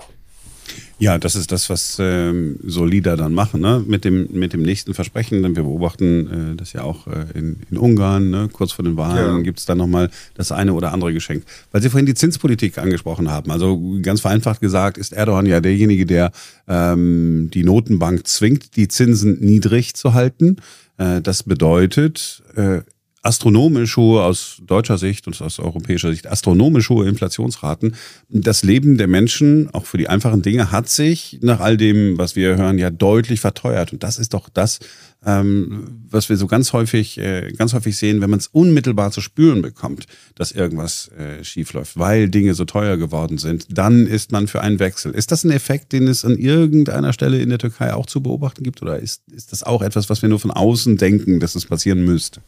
Ja, 0.97 1.17
das 1.17 1.35
ist 1.35 1.51
das, 1.51 1.69
was 1.69 1.97
ähm, 1.99 2.57
so 2.63 2.85
Lieder 2.85 3.17
dann 3.17 3.33
machen, 3.33 3.59
ne? 3.59 3.83
Mit 3.85 4.05
dem, 4.05 4.29
mit 4.31 4.53
dem 4.53 4.61
nächsten 4.61 4.93
Versprechen. 4.93 5.43
Denn 5.43 5.55
wir 5.55 5.63
beobachten 5.63 6.53
äh, 6.53 6.55
das 6.55 6.71
ja 6.73 6.83
auch 6.83 7.07
äh, 7.07 7.25
in, 7.33 7.57
in 7.69 7.77
Ungarn, 7.77 8.29
ne? 8.29 8.49
kurz 8.51 8.71
vor 8.71 8.85
den 8.85 8.95
Wahlen 8.95 9.37
ja. 9.37 9.41
gibt 9.41 9.59
es 9.59 9.65
dann 9.65 9.77
nochmal 9.77 10.09
das 10.35 10.53
eine 10.53 10.73
oder 10.73 10.93
andere 10.93 11.13
Geschenk. 11.13 11.43
Weil 11.71 11.81
Sie 11.81 11.89
vorhin 11.89 12.05
die 12.05 12.13
Zinspolitik 12.13 12.77
angesprochen 12.77 13.29
haben. 13.29 13.51
Also 13.51 13.81
ganz 14.01 14.21
vereinfacht 14.21 14.61
gesagt 14.61 14.97
ist 14.97 15.11
Erdogan 15.11 15.45
ja 15.45 15.59
derjenige, 15.59 16.05
der 16.05 16.31
ähm, 16.67 17.49
die 17.53 17.63
Notenbank 17.63 18.25
zwingt, 18.25 18.77
die 18.77 18.87
Zinsen 18.87 19.39
niedrig 19.41 19.95
zu 19.95 20.13
halten. 20.13 20.57
Äh, 20.97 21.21
das 21.21 21.43
bedeutet, 21.43 22.41
äh, 22.55 22.81
astronomisch 23.25 23.97
hohe, 23.97 24.21
aus 24.21 24.57
deutscher 24.65 24.97
Sicht 24.97 25.25
und 25.27 25.41
aus 25.41 25.59
europäischer 25.59 26.11
Sicht, 26.11 26.27
astronomisch 26.27 26.89
hohe 26.89 27.07
Inflationsraten. 27.07 27.95
Das 28.29 28.63
Leben 28.63 28.97
der 28.97 29.07
Menschen, 29.07 29.69
auch 29.73 29.85
für 29.85 29.97
die 29.97 30.07
einfachen 30.07 30.41
Dinge, 30.41 30.71
hat 30.71 30.89
sich 30.89 31.39
nach 31.41 31.59
all 31.59 31.75
dem, 31.75 32.17
was 32.17 32.35
wir 32.35 32.55
hören, 32.55 32.77
ja 32.77 32.91
deutlich 32.91 33.39
verteuert. 33.39 33.93
Und 33.93 34.03
das 34.03 34.19
ist 34.19 34.33
doch 34.33 34.47
das, 34.49 34.79
ähm, 35.25 36.05
was 36.07 36.29
wir 36.29 36.37
so 36.37 36.45
ganz 36.45 36.71
häufig, 36.71 37.17
äh, 37.17 37.51
ganz 37.57 37.73
häufig 37.73 37.97
sehen, 37.97 38.21
wenn 38.21 38.29
man 38.29 38.39
es 38.39 38.47
unmittelbar 38.47 39.11
zu 39.11 39.21
spüren 39.21 39.63
bekommt, 39.63 40.05
dass 40.35 40.51
irgendwas 40.51 41.09
äh, 41.17 41.43
schiefläuft, 41.43 41.97
weil 41.97 42.29
Dinge 42.29 42.53
so 42.53 42.65
teuer 42.65 42.97
geworden 42.97 43.39
sind, 43.39 43.65
dann 43.75 44.05
ist 44.05 44.31
man 44.31 44.47
für 44.47 44.61
einen 44.61 44.79
Wechsel. 44.79 45.13
Ist 45.13 45.31
das 45.31 45.43
ein 45.43 45.51
Effekt, 45.51 45.93
den 45.93 46.07
es 46.07 46.25
an 46.25 46.37
irgendeiner 46.37 47.11
Stelle 47.11 47.41
in 47.41 47.49
der 47.49 47.57
Türkei 47.57 47.93
auch 47.93 48.05
zu 48.05 48.21
beobachten 48.21 48.63
gibt, 48.63 48.83
oder 48.83 48.99
ist, 48.99 49.23
ist 49.31 49.51
das 49.51 49.63
auch 49.63 49.81
etwas, 49.81 50.11
was 50.11 50.21
wir 50.21 50.29
nur 50.29 50.39
von 50.39 50.51
außen 50.51 50.97
denken, 50.97 51.39
dass 51.39 51.55
es 51.55 51.65
passieren 51.65 52.05
müsste? 52.05 52.41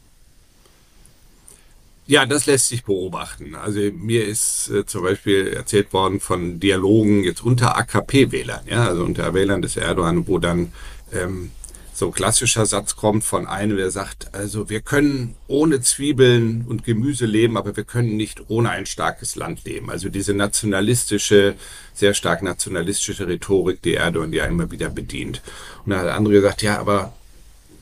Ja, 2.07 2.25
das 2.25 2.45
lässt 2.45 2.69
sich 2.69 2.85
beobachten. 2.85 3.53
Also 3.53 3.79
mir 3.79 4.25
ist 4.25 4.69
äh, 4.69 4.85
zum 4.85 5.03
Beispiel 5.03 5.47
erzählt 5.47 5.91
worden 5.91 6.21
von 6.21 6.57
Dialogen 6.59 7.25
jetzt 7.25 7.43
unter 7.43 7.77
AKP-Wählern, 7.77 8.61
ja, 8.65 8.87
also 8.87 9.03
unter 9.03 9.33
Wählern 9.33 9.61
des 9.61 9.75
Erdogan, 9.75 10.25
wo 10.25 10.39
dann 10.39 10.71
ähm, 11.11 11.51
so 11.93 12.11
klassischer 12.11 12.65
Satz 12.65 12.95
kommt 12.95 13.25
von 13.25 13.45
einem, 13.45 13.75
der 13.75 13.91
sagt, 13.91 14.33
also 14.33 14.69
wir 14.69 14.79
können 14.79 15.35
ohne 15.47 15.81
Zwiebeln 15.81 16.63
und 16.65 16.85
Gemüse 16.85 17.25
leben, 17.25 17.57
aber 17.57 17.75
wir 17.75 17.83
können 17.83 18.15
nicht 18.15 18.49
ohne 18.49 18.69
ein 18.69 18.85
starkes 18.85 19.35
Land 19.35 19.65
leben. 19.65 19.89
Also 19.89 20.07
diese 20.07 20.33
nationalistische, 20.33 21.55
sehr 21.93 22.13
stark 22.13 22.41
nationalistische 22.41 23.27
Rhetorik, 23.27 23.81
die 23.81 23.95
Erdogan 23.95 24.31
ja 24.31 24.45
immer 24.45 24.71
wieder 24.71 24.89
bedient. 24.89 25.41
Und 25.83 25.89
dann 25.89 25.99
hat 25.99 26.05
der 26.05 26.15
andere 26.15 26.35
gesagt, 26.35 26.61
ja, 26.61 26.77
aber 26.79 27.13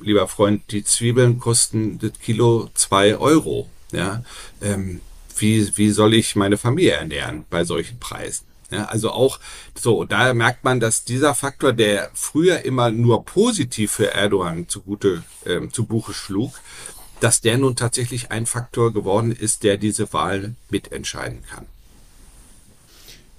lieber 0.01 0.27
Freund, 0.27 0.63
die 0.71 0.83
Zwiebeln 0.83 1.39
kosten 1.39 1.99
das 1.99 2.13
Kilo 2.19 2.69
zwei 2.73 3.17
Euro. 3.17 3.69
Ja, 3.95 4.23
ähm, 4.61 5.01
wie, 5.37 5.71
wie 5.77 5.91
soll 5.91 6.13
ich 6.13 6.35
meine 6.35 6.57
Familie 6.57 6.93
ernähren 6.93 7.45
bei 7.49 7.63
solchen 7.63 7.99
Preisen? 7.99 8.45
Ja, 8.71 8.85
also 8.85 9.11
auch 9.11 9.39
so, 9.79 10.05
da 10.05 10.33
merkt 10.33 10.63
man, 10.63 10.79
dass 10.79 11.05
dieser 11.05 11.35
Faktor, 11.35 11.71
der 11.71 12.09
früher 12.13 12.65
immer 12.65 12.91
nur 12.91 13.23
positiv 13.23 13.91
für 13.91 14.13
Erdogan 14.13 14.67
zugute 14.67 15.23
ähm, 15.45 15.71
zu 15.71 15.85
Buche 15.85 16.13
schlug, 16.13 16.59
dass 17.19 17.41
der 17.41 17.57
nun 17.57 17.75
tatsächlich 17.75 18.31
ein 18.31 18.45
Faktor 18.45 18.91
geworden 18.91 19.31
ist, 19.31 19.63
der 19.63 19.77
diese 19.77 20.11
Wahl 20.13 20.55
mitentscheiden 20.69 21.43
kann. 21.49 21.65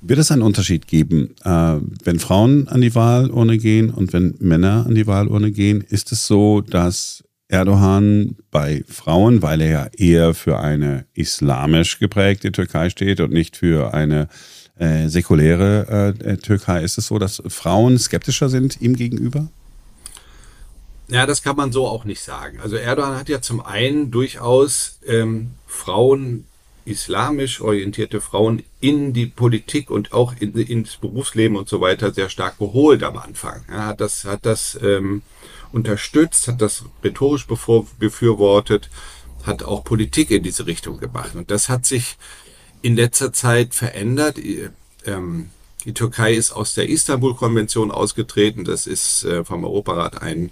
Wird 0.01 0.21
es 0.21 0.31
einen 0.31 0.43
Unterschied 0.43 0.87
geben, 0.87 1.35
äh, 1.43 1.81
wenn 2.05 2.21
Frauen 2.21 2.69
an 2.69 2.81
die 2.81 2.95
Wahlurne 2.95 3.59
gehen 3.59 3.91
und 3.91 4.13
wenn 4.13 4.37
Männer 4.39 4.87
an 4.87 4.95
die 4.95 5.07
Wahlurne 5.07 5.51
gehen? 5.51 5.81
Ist 5.81 6.13
es 6.13 6.27
so, 6.27 6.61
dass 6.61 7.25
Erdogan 7.49 8.37
bei 8.51 8.85
Frauen, 8.89 9.43
weil 9.43 9.61
er 9.61 9.71
ja 9.71 9.87
eher 9.97 10.35
für 10.35 10.59
eine 10.59 11.07
islamisch 11.15 11.99
geprägte 11.99 12.51
Türkei 12.51 12.91
steht 12.91 13.21
und 13.21 13.33
nicht 13.33 13.57
für 13.57 13.95
eine 13.95 14.29
äh, 14.79 15.09
säkuläre 15.09 16.15
äh, 16.19 16.37
Türkei. 16.39 16.83
Ist 16.83 16.99
es 16.99 17.07
so, 17.07 17.19
dass 17.19 17.43
Frauen 17.47 17.99
skeptischer 17.99 18.49
sind 18.49 18.81
ihm 18.81 18.97
gegenüber? 18.97 19.49
Ja, 21.09 21.25
das 21.25 21.43
kann 21.43 21.57
man 21.57 21.71
so 21.71 21.87
auch 21.87 22.05
nicht 22.05 22.21
sagen. 22.21 22.59
Also 22.61 22.77
Erdogan 22.77 23.17
hat 23.17 23.29
ja 23.29 23.41
zum 23.41 23.61
einen 23.61 24.11
durchaus 24.11 24.99
ähm, 25.07 25.53
Frauen, 25.67 26.47
islamisch 26.85 27.61
orientierte 27.61 28.21
Frauen 28.21 28.63
in 28.81 29.13
die 29.13 29.27
Politik 29.27 29.91
und 29.91 30.13
auch 30.13 30.35
in, 30.39 30.55
ins 30.55 30.97
Berufsleben 30.97 31.57
und 31.57 31.69
so 31.69 31.81
weiter 31.81 32.13
sehr 32.13 32.29
stark 32.29 32.59
geholt 32.59 33.03
am 33.03 33.19
Anfang. 33.19 33.65
Er 33.69 33.87
hat 33.87 34.01
das, 34.01 34.25
hat 34.25 34.47
das 34.47 34.79
ähm, 34.83 35.23
unterstützt, 35.73 36.49
hat 36.49 36.61
das 36.61 36.85
rhetorisch 37.03 37.47
befürwortet, 37.47 38.91
hat 39.45 39.63
auch 39.63 39.85
Politik 39.85 40.31
in 40.31 40.43
diese 40.43 40.67
Richtung 40.67 40.99
gemacht. 40.99 41.35
Und 41.35 41.51
das 41.51 41.69
hat 41.69 41.87
sich 41.87 42.17
in 42.83 42.97
letzter 42.97 43.33
Zeit 43.33 43.75
verändert. 43.75 44.39
Ähm, 45.05 45.51
die 45.85 45.95
Türkei 45.95 46.35
ist 46.35 46.53
aus 46.53 46.75
der 46.75 46.89
Istanbul-Konvention 46.89 47.91
ausgetreten. 47.91 48.65
Das 48.65 48.87
ist 48.87 49.25
äh, 49.25 49.45
vom 49.45 49.65
Europarat 49.65 50.21
ein 50.21 50.51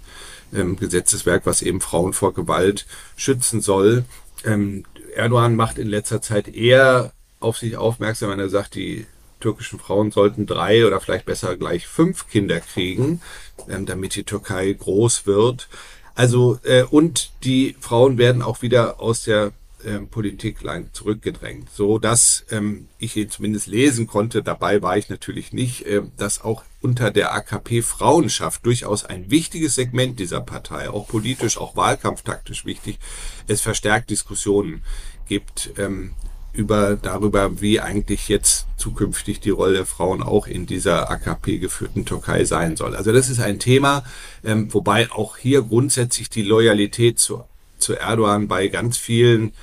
ähm, 0.53 0.77
Gesetzeswerk, 0.77 1.45
was 1.45 1.61
eben 1.61 1.81
Frauen 1.81 2.13
vor 2.13 2.33
Gewalt 2.33 2.85
schützen 3.17 3.61
soll. 3.61 4.05
Ähm, 4.45 4.85
Erdogan 5.13 5.55
macht 5.55 5.77
in 5.77 5.87
letzter 5.87 6.21
Zeit 6.21 6.47
eher 6.47 7.11
auf 7.39 7.57
sich 7.57 7.77
aufmerksam, 7.77 8.29
wenn 8.31 8.39
er 8.39 8.49
sagt, 8.49 8.75
die 8.75 9.05
türkischen 9.45 9.77
Frauen 9.77 10.09
sollten 10.09 10.47
drei 10.47 10.87
oder 10.87 10.99
vielleicht 10.99 11.25
besser 11.25 11.55
gleich 11.55 11.85
fünf 11.85 12.27
Kinder 12.27 12.59
kriegen, 12.59 13.21
damit 13.67 14.15
die 14.15 14.23
Türkei 14.23 14.73
groß 14.73 15.27
wird. 15.27 15.69
Also 16.15 16.57
äh, 16.63 16.83
und 16.83 17.31
die 17.43 17.75
Frauen 17.79 18.17
werden 18.17 18.41
auch 18.41 18.63
wieder 18.63 18.99
aus 18.99 19.23
der 19.23 19.51
ähm, 19.85 20.07
Politik 20.07 20.57
zurückgedrängt, 20.93 21.69
so 21.71 21.99
dass 21.99 22.45
ähm, 22.49 22.87
ich 22.97 23.15
ihn 23.17 23.29
zumindest 23.29 23.67
lesen 23.67 24.07
konnte. 24.07 24.41
Dabei 24.41 24.81
war 24.81 24.97
ich 24.97 25.09
natürlich 25.09 25.53
nicht, 25.53 25.85
äh, 25.85 26.01
dass 26.17 26.41
auch 26.41 26.63
unter 26.81 27.11
der 27.11 27.35
AKP 27.35 27.83
Frauenschaft 27.83 28.65
durchaus 28.65 29.05
ein 29.05 29.29
wichtiges 29.29 29.75
Segment 29.75 30.19
dieser 30.19 30.41
Partei, 30.41 30.89
auch 30.89 31.07
politisch, 31.07 31.57
auch 31.59 31.75
wahlkampftaktisch 31.75 32.65
wichtig, 32.65 32.97
es 33.45 33.61
verstärkt 33.61 34.09
Diskussionen 34.09 34.81
gibt 35.27 35.71
ähm, 35.77 36.13
über 36.55 36.95
darüber, 36.95 37.61
wie 37.61 37.79
eigentlich 37.79 38.27
jetzt 38.29 38.65
zukünftig 38.77 39.39
die 39.39 39.49
Rolle 39.49 39.73
der 39.73 39.85
Frauen 39.85 40.23
auch 40.23 40.47
in 40.47 40.65
dieser 40.65 41.09
AKP 41.09 41.57
geführten 41.59 42.05
Türkei 42.05 42.45
sein 42.45 42.75
soll. 42.75 42.95
Also 42.95 43.11
das 43.11 43.29
ist 43.29 43.39
ein 43.39 43.59
Thema, 43.59 44.03
ähm, 44.43 44.73
wobei 44.73 45.11
auch 45.11 45.37
hier 45.37 45.61
grundsätzlich 45.61 46.29
die 46.29 46.43
Loyalität 46.43 47.19
zu, 47.19 47.43
zu 47.77 47.93
Erdogan 47.93 48.47
bei 48.47 48.67
ganz 48.67 48.97
vielen 48.97 49.53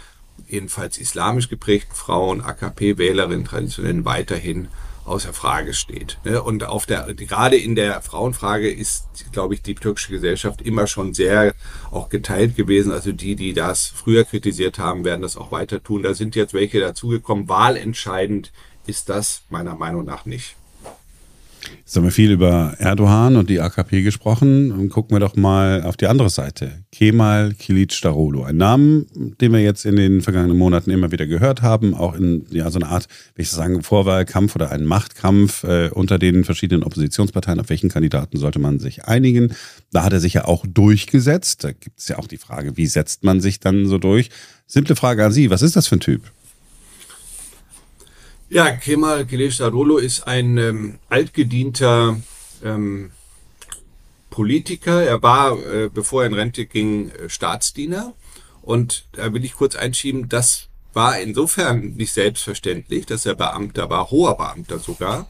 jedenfalls 0.49 0.99
islamisch 0.99 1.49
geprägten 1.49 1.94
Frauen, 1.94 2.42
AKP-Wählerinnen 2.42 3.44
traditionell 3.44 4.04
weiterhin 4.04 4.68
außer 5.04 5.32
Frage 5.32 5.75
steht. 5.75 6.18
Ne? 6.25 6.42
Und 6.42 6.64
auf 6.64 6.87
der, 6.87 7.12
gerade 7.14 7.56
in 7.56 7.75
der 7.75 8.00
Frauenfrage 8.02 8.71
ist, 8.71 9.06
glaube 9.32 9.54
ich, 9.54 9.62
die 9.62 9.75
türkische 9.75 10.12
Gesellschaft 10.12 10.62
immer 10.62 10.87
schon 10.87 11.14
sehr 11.14 11.54
auch 11.90 12.09
geteilt 12.09 12.56
gewesen. 12.56 12.92
Also 12.92 13.12
die, 13.12 13.37
die 13.37 13.52
das 13.52 13.87
früher 13.87 14.25
kritisiert 14.25 14.78
haben, 14.78 15.04
werden 15.04 15.23
das 15.23 15.37
auch 15.37 15.50
weiter 15.52 15.82
tun. 15.82 16.02
Da 16.02 16.14
sind 16.14 16.37
jetzt 16.37 16.54
welche 16.54 16.80
dazugekommen. 16.80 17.49
Wahlentscheidend 17.49 18.52
ist 18.87 19.09
das 19.09 19.42
meiner 19.50 19.75
Meinung 19.75 20.04
nach 20.04 20.25
nicht. 20.26 20.56
Jetzt 21.78 21.97
haben 21.97 22.04
wir 22.04 22.11
viel 22.11 22.31
über 22.31 22.75
Erdogan 22.78 23.37
und 23.37 23.50
die 23.50 23.61
AKP 23.61 24.02
gesprochen. 24.02 24.73
Und 24.73 24.88
gucken 24.88 25.14
wir 25.14 25.21
doch 25.21 25.37
mal 25.37 25.83
auf 25.83 25.97
die 25.97 26.07
andere 26.07 26.31
Seite. 26.31 26.85
Kemal 26.90 27.54
Kilicdaroglu. 27.54 28.42
Ein 28.45 28.57
Name, 28.57 29.07
den 29.40 29.52
wir 29.52 29.61
jetzt 29.61 29.85
in 29.85 29.97
den 29.97 30.23
vergangenen 30.23 30.57
Monaten 30.57 30.90
immer 30.90 31.12
wieder 31.12 31.26
gehört 31.26 31.62
haben. 31.62 31.95
Auch 31.95 32.14
in 32.14 32.47
ja, 32.50 32.71
so 32.71 32.78
einer 32.78 32.90
Art, 32.90 33.09
wie 33.35 33.42
ich 33.42 33.50
sagen, 33.50 33.83
Vorwahlkampf 33.83 34.54
oder 34.54 34.71
einen 34.71 34.87
Machtkampf 34.87 35.64
äh, 35.64 35.90
unter 35.92 36.19
den 36.19 36.45
verschiedenen 36.45 36.83
Oppositionsparteien. 36.83 37.61
Auf 37.61 37.69
welchen 37.69 37.90
Kandidaten 37.90 38.38
sollte 38.38 38.59
man 38.59 38.78
sich 38.78 39.04
einigen? 39.04 39.52
Da 39.92 40.04
hat 40.04 40.12
er 40.12 40.21
sich 40.21 40.35
ja 40.35 40.47
auch 40.47 40.64
durchgesetzt. 40.66 41.64
Da 41.64 41.73
gibt 41.73 41.99
es 41.99 42.09
ja 42.09 42.19
auch 42.19 42.26
die 42.26 42.38
Frage, 42.38 42.76
wie 42.76 42.87
setzt 42.87 43.25
man 43.25 43.40
sich 43.40 43.61
dann 43.61 43.87
so 43.87 43.99
durch? 43.99 44.31
Simple 44.66 44.97
Frage 44.97 45.25
an 45.25 45.33
Sie. 45.33 45.50
Was 45.50 45.62
ist 45.62 45.76
das 45.76 45.87
für 45.87 45.97
ein 45.97 46.00
Typ? 46.00 46.23
Ja, 48.54 48.71
Kemal 48.76 49.23
Kılıçdaroğlu 49.23 49.99
ist 49.99 50.28
ein 50.28 50.59
ähm, 50.59 50.99
altgedienter 51.09 52.16
ähm, 52.62 53.11
Politiker. 54.28 55.02
Er 55.02 55.23
war, 55.23 55.56
äh, 55.56 55.88
bevor 55.88 56.23
er 56.23 56.26
in 56.26 56.35
Rente 56.35 56.66
ging, 56.66 57.09
äh, 57.09 57.30
Staatsdiener. 57.30 58.12
Und 58.61 59.06
da 59.12 59.32
will 59.32 59.47
ich 59.47 59.54
kurz 59.54 59.75
einschieben, 59.75 60.28
das 60.28 60.68
war 60.92 61.18
insofern 61.18 61.94
nicht 61.97 62.12
selbstverständlich, 62.12 63.06
dass 63.06 63.25
er 63.25 63.37
Beamter 63.37 63.88
war, 63.88 64.11
hoher 64.11 64.37
Beamter 64.37 64.78
sogar, 64.78 65.28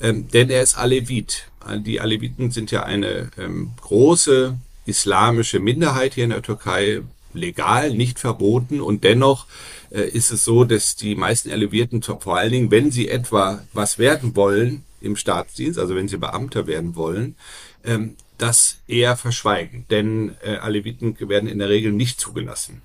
ähm, 0.00 0.26
denn 0.32 0.50
er 0.50 0.62
ist 0.62 0.76
Alevit. 0.76 1.46
Die 1.86 2.00
Aleviten 2.00 2.50
sind 2.50 2.72
ja 2.72 2.82
eine 2.82 3.30
ähm, 3.38 3.70
große 3.82 4.58
islamische 4.84 5.60
Minderheit 5.60 6.14
hier 6.14 6.24
in 6.24 6.30
der 6.30 6.42
Türkei, 6.42 7.02
legal, 7.34 7.94
nicht 7.94 8.18
verboten 8.18 8.80
und 8.80 9.04
dennoch 9.04 9.46
äh, 9.90 10.08
ist 10.08 10.30
es 10.30 10.44
so, 10.44 10.64
dass 10.64 10.96
die 10.96 11.14
meisten 11.14 11.50
Elevierten, 11.50 12.02
vor 12.02 12.36
allen 12.36 12.52
Dingen, 12.52 12.70
wenn 12.70 12.90
sie 12.90 13.08
etwa 13.08 13.62
was 13.72 13.98
werden 13.98 14.36
wollen 14.36 14.84
im 15.00 15.16
Staatsdienst, 15.16 15.78
also 15.78 15.94
wenn 15.94 16.08
sie 16.08 16.16
Beamter 16.16 16.66
werden 16.66 16.96
wollen, 16.96 17.36
ähm, 17.84 18.16
das 18.38 18.78
eher 18.88 19.16
verschweigen. 19.16 19.86
Denn 19.90 20.34
äh, 20.42 20.56
Aleviten 20.56 21.16
werden 21.28 21.48
in 21.48 21.58
der 21.58 21.68
Regel 21.68 21.92
nicht 21.92 22.20
zugelassen 22.20 22.82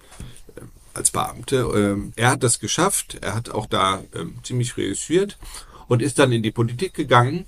äh, 0.56 0.62
als 0.94 1.12
Beamte. 1.12 1.70
Ähm, 1.75 2.13
er 2.15 2.32
hat 2.32 2.44
das 2.44 2.60
geschafft, 2.60 3.18
er 3.22 3.36
hat 3.36 3.50
auch 3.50 3.65
da 3.65 4.03
ähm, 4.13 4.36
ziemlich 4.44 4.77
reüssiert 4.77 5.38
und 5.88 6.01
ist 6.01 6.20
dann 6.20 6.32
in 6.32 6.44
die 6.44 6.51
Politik 6.51 6.94
gegangen 6.94 7.46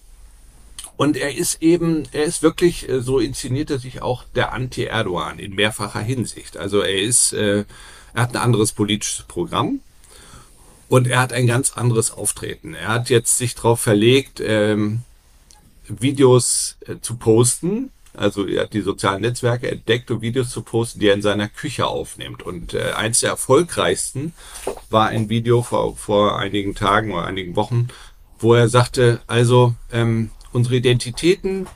und 1.01 1.17
er 1.17 1.35
ist 1.35 1.63
eben, 1.63 2.03
er 2.11 2.25
ist 2.25 2.43
wirklich, 2.43 2.87
äh, 2.87 3.01
so 3.01 3.17
inszeniert 3.17 3.71
er 3.71 3.79
sich 3.79 4.03
auch 4.03 4.23
der 4.35 4.53
Anti-Erdogan 4.53 5.39
in 5.39 5.55
mehrfacher 5.55 5.99
Hinsicht. 5.99 6.57
Also 6.57 6.81
er 6.81 7.01
ist, 7.01 7.33
äh, 7.33 7.65
er 8.13 8.21
hat 8.21 8.35
ein 8.35 8.41
anderes 8.43 8.71
politisches 8.71 9.25
Programm 9.27 9.79
und 10.89 11.07
er 11.07 11.19
hat 11.19 11.33
ein 11.33 11.47
ganz 11.47 11.71
anderes 11.71 12.11
Auftreten. 12.11 12.75
Er 12.75 12.89
hat 12.89 13.09
jetzt 13.09 13.35
sich 13.39 13.55
darauf 13.55 13.81
verlegt, 13.81 14.43
ähm, 14.45 15.01
Videos 15.87 16.77
äh, 16.85 16.97
zu 17.01 17.15
posten, 17.15 17.89
Also 18.13 18.45
er 18.45 18.65
hat 18.65 18.73
die 18.73 18.81
sozialen 18.81 19.21
Netzwerke 19.21 19.71
entdeckt, 19.71 20.11
um 20.11 20.21
Videos 20.21 20.51
zu 20.51 20.61
posten, 20.61 20.99
die 20.99 21.07
er 21.07 21.15
in 21.15 21.23
seiner 21.23 21.49
Küche 21.49 21.87
aufnimmt. 21.87 22.43
Und 22.43 22.75
äh, 22.75 22.91
eins 22.91 23.21
der 23.21 23.31
erfolgreichsten 23.31 24.33
war 24.91 25.07
ein 25.07 25.29
Video 25.29 25.63
vor, 25.63 25.97
vor 25.97 26.37
einigen 26.37 26.75
Tagen 26.75 27.11
oder 27.11 27.25
einigen 27.25 27.55
Wochen, 27.55 27.87
wo 28.37 28.53
er 28.53 28.69
sagte, 28.69 29.19
also 29.25 29.73
ähm, 29.91 30.29
unsere 30.53 30.75
Identitäten 30.75 31.67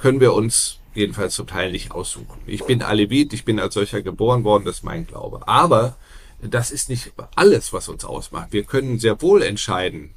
können 0.00 0.20
wir 0.20 0.34
uns 0.34 0.78
jedenfalls 0.94 1.34
zum 1.34 1.46
Teil 1.46 1.72
nicht 1.72 1.92
aussuchen. 1.92 2.40
Ich 2.46 2.64
bin 2.64 2.82
Alevit, 2.82 3.32
ich 3.32 3.44
bin 3.44 3.60
als 3.60 3.74
solcher 3.74 4.02
geboren 4.02 4.44
worden, 4.44 4.64
das 4.64 4.78
ist 4.78 4.84
mein 4.84 5.06
Glaube. 5.06 5.46
Aber 5.46 5.96
das 6.42 6.70
ist 6.70 6.88
nicht 6.88 7.12
alles, 7.36 7.72
was 7.72 7.88
uns 7.88 8.04
ausmacht. 8.04 8.52
Wir 8.52 8.64
können 8.64 8.98
sehr 8.98 9.20
wohl 9.22 9.42
entscheiden, 9.42 10.14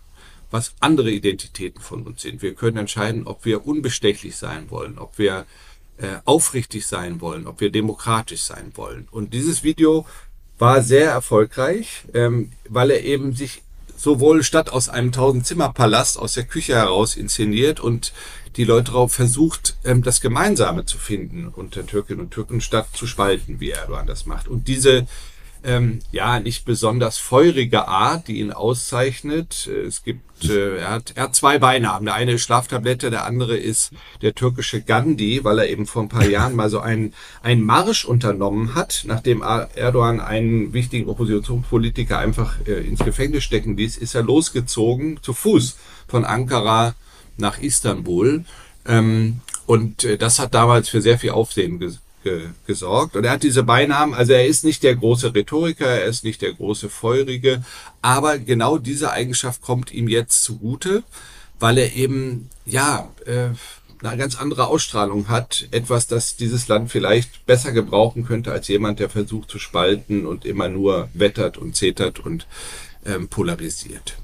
was 0.52 0.74
andere 0.80 1.12
Identitäten 1.12 1.82
von 1.82 2.04
uns 2.04 2.22
sind. 2.22 2.42
Wir 2.42 2.54
können 2.54 2.78
entscheiden, 2.78 3.28
ob 3.28 3.46
wir 3.46 3.66
unbestechlich 3.66 4.36
sein 4.36 4.70
wollen, 4.70 4.98
ob 4.98 5.18
wir 5.18 5.46
äh, 5.98 6.20
aufrichtig 6.26 6.86
sein 6.86 7.22
wollen, 7.22 7.48
ob 7.48 7.60
wir 7.60 7.72
demokratisch 7.72 8.42
sein 8.42 8.72
wollen. 8.76 9.08
Und 9.12 9.34
dieses 9.34 9.64
Video 9.64 10.06
war 10.58 10.82
sehr 10.82 11.12
erfolgreich, 11.12 12.06
ähm, 12.14 12.52
weil 12.70 12.92
er 12.92 13.04
eben 13.04 13.34
sich 13.34 13.64
sowohl 14.04 14.44
statt 14.44 14.70
aus 14.70 14.90
einem 14.90 15.14
Tausendzimmerpalast 15.14 16.20
aus 16.20 16.34
der 16.34 16.44
Küche 16.44 16.76
heraus 16.76 17.16
inszeniert 17.16 17.80
und 17.80 18.12
die 18.58 18.66
Leute 18.66 18.92
darauf 18.92 19.14
versucht, 19.14 19.78
ähm, 19.86 20.04
das 20.04 20.20
Gemeinsame 20.20 20.86
zu 20.86 20.98
finden 20.98 21.48
unter 21.48 21.86
Türkinnen 21.86 22.20
und 22.20 22.32
Türken 22.32 22.60
statt 22.60 22.88
zu 22.94 23.08
spalten, 23.08 23.62
wie 23.62 23.72
Erdogan 23.72 24.06
das 24.06 24.26
macht. 24.26 24.50
Und 24.50 24.68
diese 24.68 25.08
ähm, 25.64 26.00
ja 26.12 26.40
nicht 26.40 26.66
besonders 26.66 27.18
feurige 27.18 27.88
Art, 27.88 28.28
die 28.28 28.40
ihn 28.40 28.52
auszeichnet. 28.52 29.68
Es 29.68 30.04
gibt, 30.04 30.46
äh, 30.50 30.78
er, 30.78 30.92
hat, 30.92 31.14
er 31.16 31.24
hat 31.24 31.36
zwei 31.36 31.60
Beinamen. 31.60 32.06
Der 32.06 32.16
eine 32.16 32.34
ist 32.34 32.42
Schlaftablette, 32.44 33.10
der 33.10 33.26
andere 33.26 33.56
ist 33.56 33.92
der 34.22 34.36
türkische 34.36 34.82
Gandhi, 34.82 35.44
weil 35.44 35.60
er 35.60 35.70
eben 35.70 35.86
vor 35.86 36.04
ein 36.04 36.10
paar 36.10 36.28
Jahren 36.28 36.56
mal 36.56 36.70
so 36.70 36.80
einen, 36.80 37.14
einen 37.42 37.64
Marsch 37.64 38.06
unternommen 38.06 38.76
hat, 38.76 39.04
nachdem 39.08 39.42
Erdogan 39.42 40.20
einen 40.20 40.74
wichtigen 40.74 41.10
Oppositionspolitiker 41.10 42.20
einfach 42.20 42.56
äh, 42.68 42.86
ins 42.86 43.00
Gefängnis 43.00 43.44
stecken 43.44 43.78
ließ, 43.78 43.98
ist 43.98 44.16
er 44.16 44.24
losgezogen 44.24 45.20
zu 45.22 45.34
Fuß 45.34 45.78
von 46.08 46.26
Ankara 46.26 46.96
nach 47.38 47.60
Istanbul. 47.60 48.44
Ähm, 48.86 49.40
und 49.66 50.04
äh, 50.04 50.18
das 50.18 50.40
hat 50.40 50.54
damals 50.54 50.90
für 50.90 51.02
sehr 51.02 51.18
viel 51.18 51.32
Aufsehen 51.32 51.80
ge 52.24 52.50
gesorgt. 52.66 53.16
Und 53.16 53.26
er 53.26 53.32
hat 53.32 53.44
diese 53.44 53.64
Beinamen, 53.64 54.14
also 54.14 54.34
er 54.34 54.46
ist 54.46 54.64
nicht 54.64 54.84
der 54.84 54.96
große 54.96 55.36
Rhetoriker, 55.36 55.88
er 55.88 56.06
ist 56.06 56.24
nicht 56.24 56.42
der 56.42 56.54
große 56.54 56.90
Feurige, 56.90 57.64
aber 58.02 58.38
genau 58.38 58.78
diese 58.78 59.12
Eigenschaft 59.12 59.62
kommt 59.62 59.92
ihm 59.92 60.08
jetzt 60.08 60.44
zugute, 60.44 61.04
weil 61.60 61.78
er 61.78 61.94
eben, 61.94 62.50
ja, 62.66 63.10
äh, 63.26 63.50
eine 64.02 64.18
ganz 64.18 64.36
andere 64.36 64.68
Ausstrahlung 64.68 65.30
hat. 65.30 65.68
Etwas, 65.72 66.08
das 66.08 66.36
dieses 66.36 66.68
Land 66.68 66.92
vielleicht 66.92 67.46
besser 67.46 67.72
gebrauchen 67.72 68.26
könnte 68.26 68.52
als 68.52 68.68
jemand, 68.68 69.00
der 69.00 69.10
versucht 69.10 69.50
zu 69.50 69.60
spalten 69.60 70.26
und 70.26 70.46
immer 70.46 70.68
nur 70.68 71.10
wettert 71.14 71.58
und 71.58 71.76
zetert 71.76 72.20
und 72.20 72.48
ähm, 73.06 73.28
polarisiert. 73.30 74.18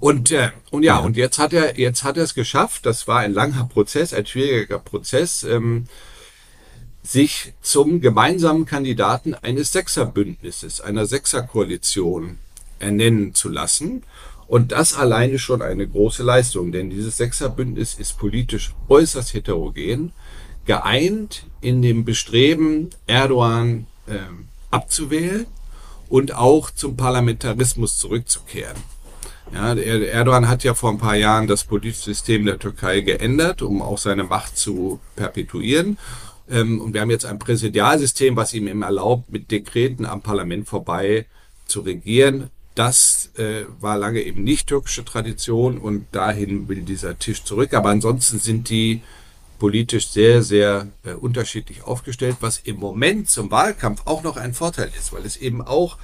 Und, 0.00 0.30
äh, 0.32 0.50
und 0.70 0.82
ja, 0.82 0.96
ja, 0.96 1.04
und 1.04 1.16
jetzt 1.16 1.38
hat 1.38 1.52
er, 1.52 1.78
jetzt 1.78 2.02
hat 2.02 2.16
er 2.16 2.24
es 2.24 2.34
geschafft. 2.34 2.86
Das 2.86 3.06
war 3.06 3.20
ein 3.20 3.32
langer 3.32 3.64
Prozess, 3.64 4.12
ein 4.12 4.26
schwieriger 4.26 4.78
Prozess. 4.78 5.42
Ähm, 5.42 5.86
sich 7.08 7.54
zum 7.62 8.02
gemeinsamen 8.02 8.66
Kandidaten 8.66 9.34
eines 9.34 9.72
Sechserbündnisses, 9.72 10.82
einer 10.82 11.06
Sechserkoalition 11.06 12.36
ernennen 12.78 13.32
zu 13.32 13.48
lassen. 13.48 14.02
Und 14.46 14.72
das 14.72 14.92
alleine 14.94 15.38
schon 15.38 15.62
eine 15.62 15.88
große 15.88 16.22
Leistung, 16.22 16.70
denn 16.70 16.90
dieses 16.90 17.16
Sechserbündnis 17.16 17.94
ist 17.94 18.18
politisch 18.18 18.74
äußerst 18.88 19.32
heterogen, 19.32 20.12
geeint 20.66 21.46
in 21.62 21.80
dem 21.80 22.04
Bestreben, 22.04 22.90
Erdogan 23.06 23.86
äh, 24.06 24.18
abzuwählen 24.70 25.46
und 26.10 26.34
auch 26.34 26.70
zum 26.70 26.98
Parlamentarismus 26.98 27.96
zurückzukehren. 27.96 28.76
Ja, 29.54 29.74
Erdogan 29.74 30.46
hat 30.46 30.62
ja 30.62 30.74
vor 30.74 30.90
ein 30.90 30.98
paar 30.98 31.16
Jahren 31.16 31.46
das 31.46 31.64
politische 31.64 32.04
System 32.04 32.44
der 32.44 32.58
Türkei 32.58 33.00
geändert, 33.00 33.62
um 33.62 33.80
auch 33.80 33.96
seine 33.96 34.24
Macht 34.24 34.58
zu 34.58 35.00
perpetuieren. 35.16 35.96
Ähm, 36.50 36.80
und 36.80 36.94
wir 36.94 37.00
haben 37.00 37.10
jetzt 37.10 37.26
ein 37.26 37.38
Präsidialsystem, 37.38 38.36
was 38.36 38.54
ihm 38.54 38.68
eben 38.68 38.82
erlaubt, 38.82 39.30
mit 39.30 39.50
Dekreten 39.50 40.06
am 40.06 40.22
Parlament 40.22 40.68
vorbei 40.68 41.26
zu 41.66 41.80
regieren. 41.80 42.50
Das 42.74 43.30
äh, 43.36 43.64
war 43.80 43.98
lange 43.98 44.20
eben 44.20 44.44
nicht 44.44 44.68
türkische 44.68 45.04
Tradition 45.04 45.78
und 45.78 46.06
dahin 46.12 46.68
will 46.68 46.82
dieser 46.82 47.18
Tisch 47.18 47.44
zurück. 47.44 47.74
Aber 47.74 47.90
ansonsten 47.90 48.38
sind 48.38 48.70
die 48.70 49.02
politisch 49.58 50.08
sehr, 50.08 50.42
sehr 50.42 50.86
äh, 51.04 51.12
unterschiedlich 51.12 51.82
aufgestellt, 51.82 52.36
was 52.40 52.58
im 52.58 52.76
Moment 52.76 53.28
zum 53.28 53.50
Wahlkampf 53.50 54.02
auch 54.04 54.22
noch 54.22 54.36
ein 54.36 54.54
Vorteil 54.54 54.90
ist, 54.96 55.12
weil 55.12 55.26
es 55.26 55.36
eben 55.36 55.60
auch 55.60 55.98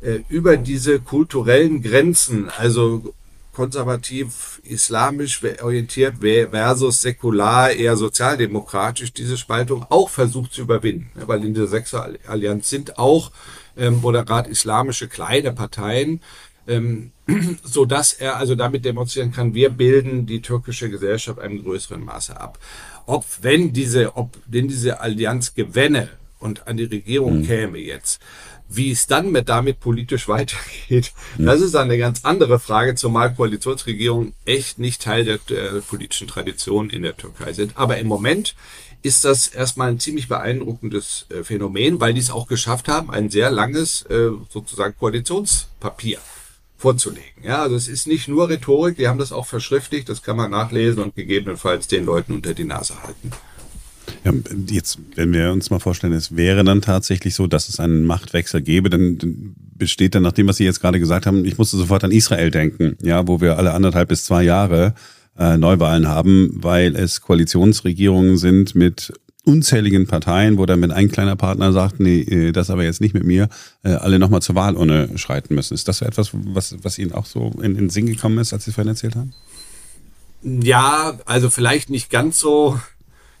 äh, 0.00 0.20
über 0.28 0.56
diese 0.56 1.00
kulturellen 1.00 1.82
Grenzen, 1.82 2.48
also 2.50 3.14
konservativ 3.58 4.60
islamisch 4.62 5.42
orientiert 5.60 6.14
versus 6.20 7.02
säkular 7.02 7.72
eher 7.72 7.96
sozialdemokratisch 7.96 9.12
diese 9.12 9.36
Spaltung 9.36 9.84
auch 9.88 10.10
versucht 10.10 10.52
zu 10.52 10.60
überwinden. 10.60 11.10
Weil 11.26 11.44
in 11.44 11.54
der 11.54 11.66
Sechser-Allianz 11.66 12.70
sind 12.70 12.98
auch 12.98 13.32
ähm, 13.76 14.00
moderat 14.00 14.46
islamische 14.46 15.08
kleine 15.08 15.50
Parteien, 15.52 16.20
ähm, 16.68 17.10
so 17.64 17.84
dass 17.84 18.12
er 18.12 18.36
also 18.36 18.54
damit 18.54 18.84
demonstrieren 18.84 19.32
kann, 19.32 19.54
wir 19.54 19.70
bilden 19.70 20.24
die 20.26 20.40
türkische 20.40 20.88
Gesellschaft 20.88 21.40
einem 21.40 21.64
größeren 21.64 22.04
Maße 22.04 22.40
ab. 22.40 22.60
Ob 23.06 23.24
wenn 23.42 23.72
diese, 23.72 24.16
ob 24.16 24.38
denn 24.46 24.68
diese 24.68 25.00
Allianz 25.00 25.54
gewänne 25.54 26.10
und 26.38 26.68
an 26.68 26.76
die 26.76 26.84
Regierung 26.84 27.40
mhm. 27.40 27.46
käme 27.46 27.78
jetzt, 27.78 28.20
wie 28.68 28.90
es 28.90 29.06
dann 29.06 29.32
mit 29.32 29.48
damit 29.48 29.80
politisch 29.80 30.28
weitergeht, 30.28 31.12
mhm. 31.38 31.46
das 31.46 31.60
ist 31.60 31.74
eine 31.74 31.98
ganz 31.98 32.24
andere 32.24 32.58
Frage, 32.58 32.94
zumal 32.94 33.34
Koalitionsregierungen 33.34 34.34
echt 34.44 34.78
nicht 34.78 35.02
Teil 35.02 35.24
der, 35.24 35.38
der 35.48 35.80
politischen 35.80 36.28
Tradition 36.28 36.90
in 36.90 37.02
der 37.02 37.16
Türkei 37.16 37.52
sind. 37.52 37.76
Aber 37.76 37.98
im 37.98 38.06
Moment 38.06 38.54
ist 39.02 39.24
das 39.24 39.48
erstmal 39.48 39.90
ein 39.90 40.00
ziemlich 40.00 40.28
beeindruckendes 40.28 41.26
äh, 41.30 41.44
Phänomen, 41.44 42.00
weil 42.00 42.14
die 42.14 42.20
es 42.20 42.30
auch 42.30 42.46
geschafft 42.46 42.88
haben, 42.88 43.10
ein 43.10 43.30
sehr 43.30 43.50
langes 43.50 44.02
äh, 44.02 44.30
sozusagen 44.50 44.96
Koalitionspapier 44.98 46.18
vorzulegen. 46.76 47.42
Ja, 47.42 47.62
also 47.62 47.76
es 47.76 47.88
ist 47.88 48.06
nicht 48.06 48.28
nur 48.28 48.48
Rhetorik, 48.48 48.96
die 48.96 49.08
haben 49.08 49.18
das 49.18 49.32
auch 49.32 49.46
verschriftlicht, 49.46 50.08
das 50.08 50.22
kann 50.22 50.36
man 50.36 50.50
nachlesen 50.50 51.02
und 51.02 51.14
gegebenenfalls 51.14 51.88
den 51.88 52.04
Leuten 52.04 52.34
unter 52.34 52.54
die 52.54 52.64
Nase 52.64 53.02
halten. 53.02 53.32
Ja, 54.24 54.32
jetzt, 54.68 54.98
wenn 55.14 55.32
wir 55.32 55.52
uns 55.52 55.70
mal 55.70 55.78
vorstellen, 55.78 56.12
es 56.12 56.36
wäre 56.36 56.64
dann 56.64 56.82
tatsächlich 56.82 57.34
so, 57.34 57.46
dass 57.46 57.68
es 57.68 57.80
einen 57.80 58.04
Machtwechsel 58.04 58.62
gäbe, 58.62 58.90
dann 58.90 59.54
besteht 59.74 60.14
dann 60.14 60.22
nach 60.22 60.32
dem, 60.32 60.48
was 60.48 60.56
Sie 60.56 60.64
jetzt 60.64 60.80
gerade 60.80 60.98
gesagt 60.98 61.26
haben, 61.26 61.44
ich 61.44 61.58
musste 61.58 61.76
sofort 61.76 62.04
an 62.04 62.10
Israel 62.10 62.50
denken, 62.50 62.96
ja, 63.02 63.26
wo 63.26 63.40
wir 63.40 63.58
alle 63.58 63.72
anderthalb 63.72 64.08
bis 64.08 64.24
zwei 64.24 64.42
Jahre 64.42 64.94
äh, 65.38 65.56
Neuwahlen 65.56 66.08
haben, 66.08 66.50
weil 66.54 66.96
es 66.96 67.20
Koalitionsregierungen 67.20 68.36
sind 68.36 68.74
mit 68.74 69.12
unzähligen 69.44 70.06
Parteien, 70.06 70.58
wo 70.58 70.66
dann, 70.66 70.82
wenn 70.82 70.92
ein 70.92 71.10
kleiner 71.10 71.36
Partner 71.36 71.72
sagt, 71.72 72.00
nee, 72.00 72.20
äh, 72.20 72.52
das 72.52 72.70
aber 72.70 72.84
jetzt 72.84 73.00
nicht 73.00 73.14
mit 73.14 73.24
mir, 73.24 73.48
äh, 73.82 73.90
alle 73.90 74.18
nochmal 74.18 74.42
zur 74.42 74.54
Wahlurne 74.54 75.16
schreiten 75.16 75.54
müssen. 75.54 75.74
Ist 75.74 75.88
das 75.88 75.98
so 75.98 76.04
etwas, 76.04 76.30
was, 76.32 76.76
was 76.82 76.98
Ihnen 76.98 77.12
auch 77.12 77.24
so 77.24 77.52
in 77.62 77.74
den 77.74 77.88
Sinn 77.88 78.06
gekommen 78.06 78.38
ist, 78.38 78.52
als 78.52 78.64
Sie 78.66 78.72
vorhin 78.72 78.90
erzählt 78.90 79.16
haben? 79.16 79.32
Ja, 80.42 81.18
also 81.24 81.50
vielleicht 81.50 81.90
nicht 81.90 82.10
ganz 82.10 82.38
so 82.38 82.78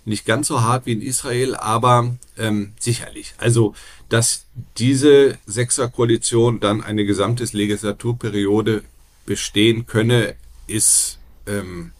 nicht 0.08 0.26
ganz 0.26 0.48
so 0.48 0.62
hart 0.62 0.86
wie 0.86 0.92
in 0.92 1.02
Israel, 1.02 1.54
aber 1.54 2.16
ähm, 2.36 2.72
sicherlich. 2.78 3.34
Also, 3.38 3.74
dass 4.08 4.46
diese 4.76 5.38
Sechserkoalition 5.46 6.60
dann 6.60 6.82
eine 6.82 7.04
gesamte 7.04 7.44
Legislaturperiode 7.44 8.82
bestehen 9.26 9.86
könne, 9.86 10.34
ist, 10.66 11.18
ähm, 11.46 11.92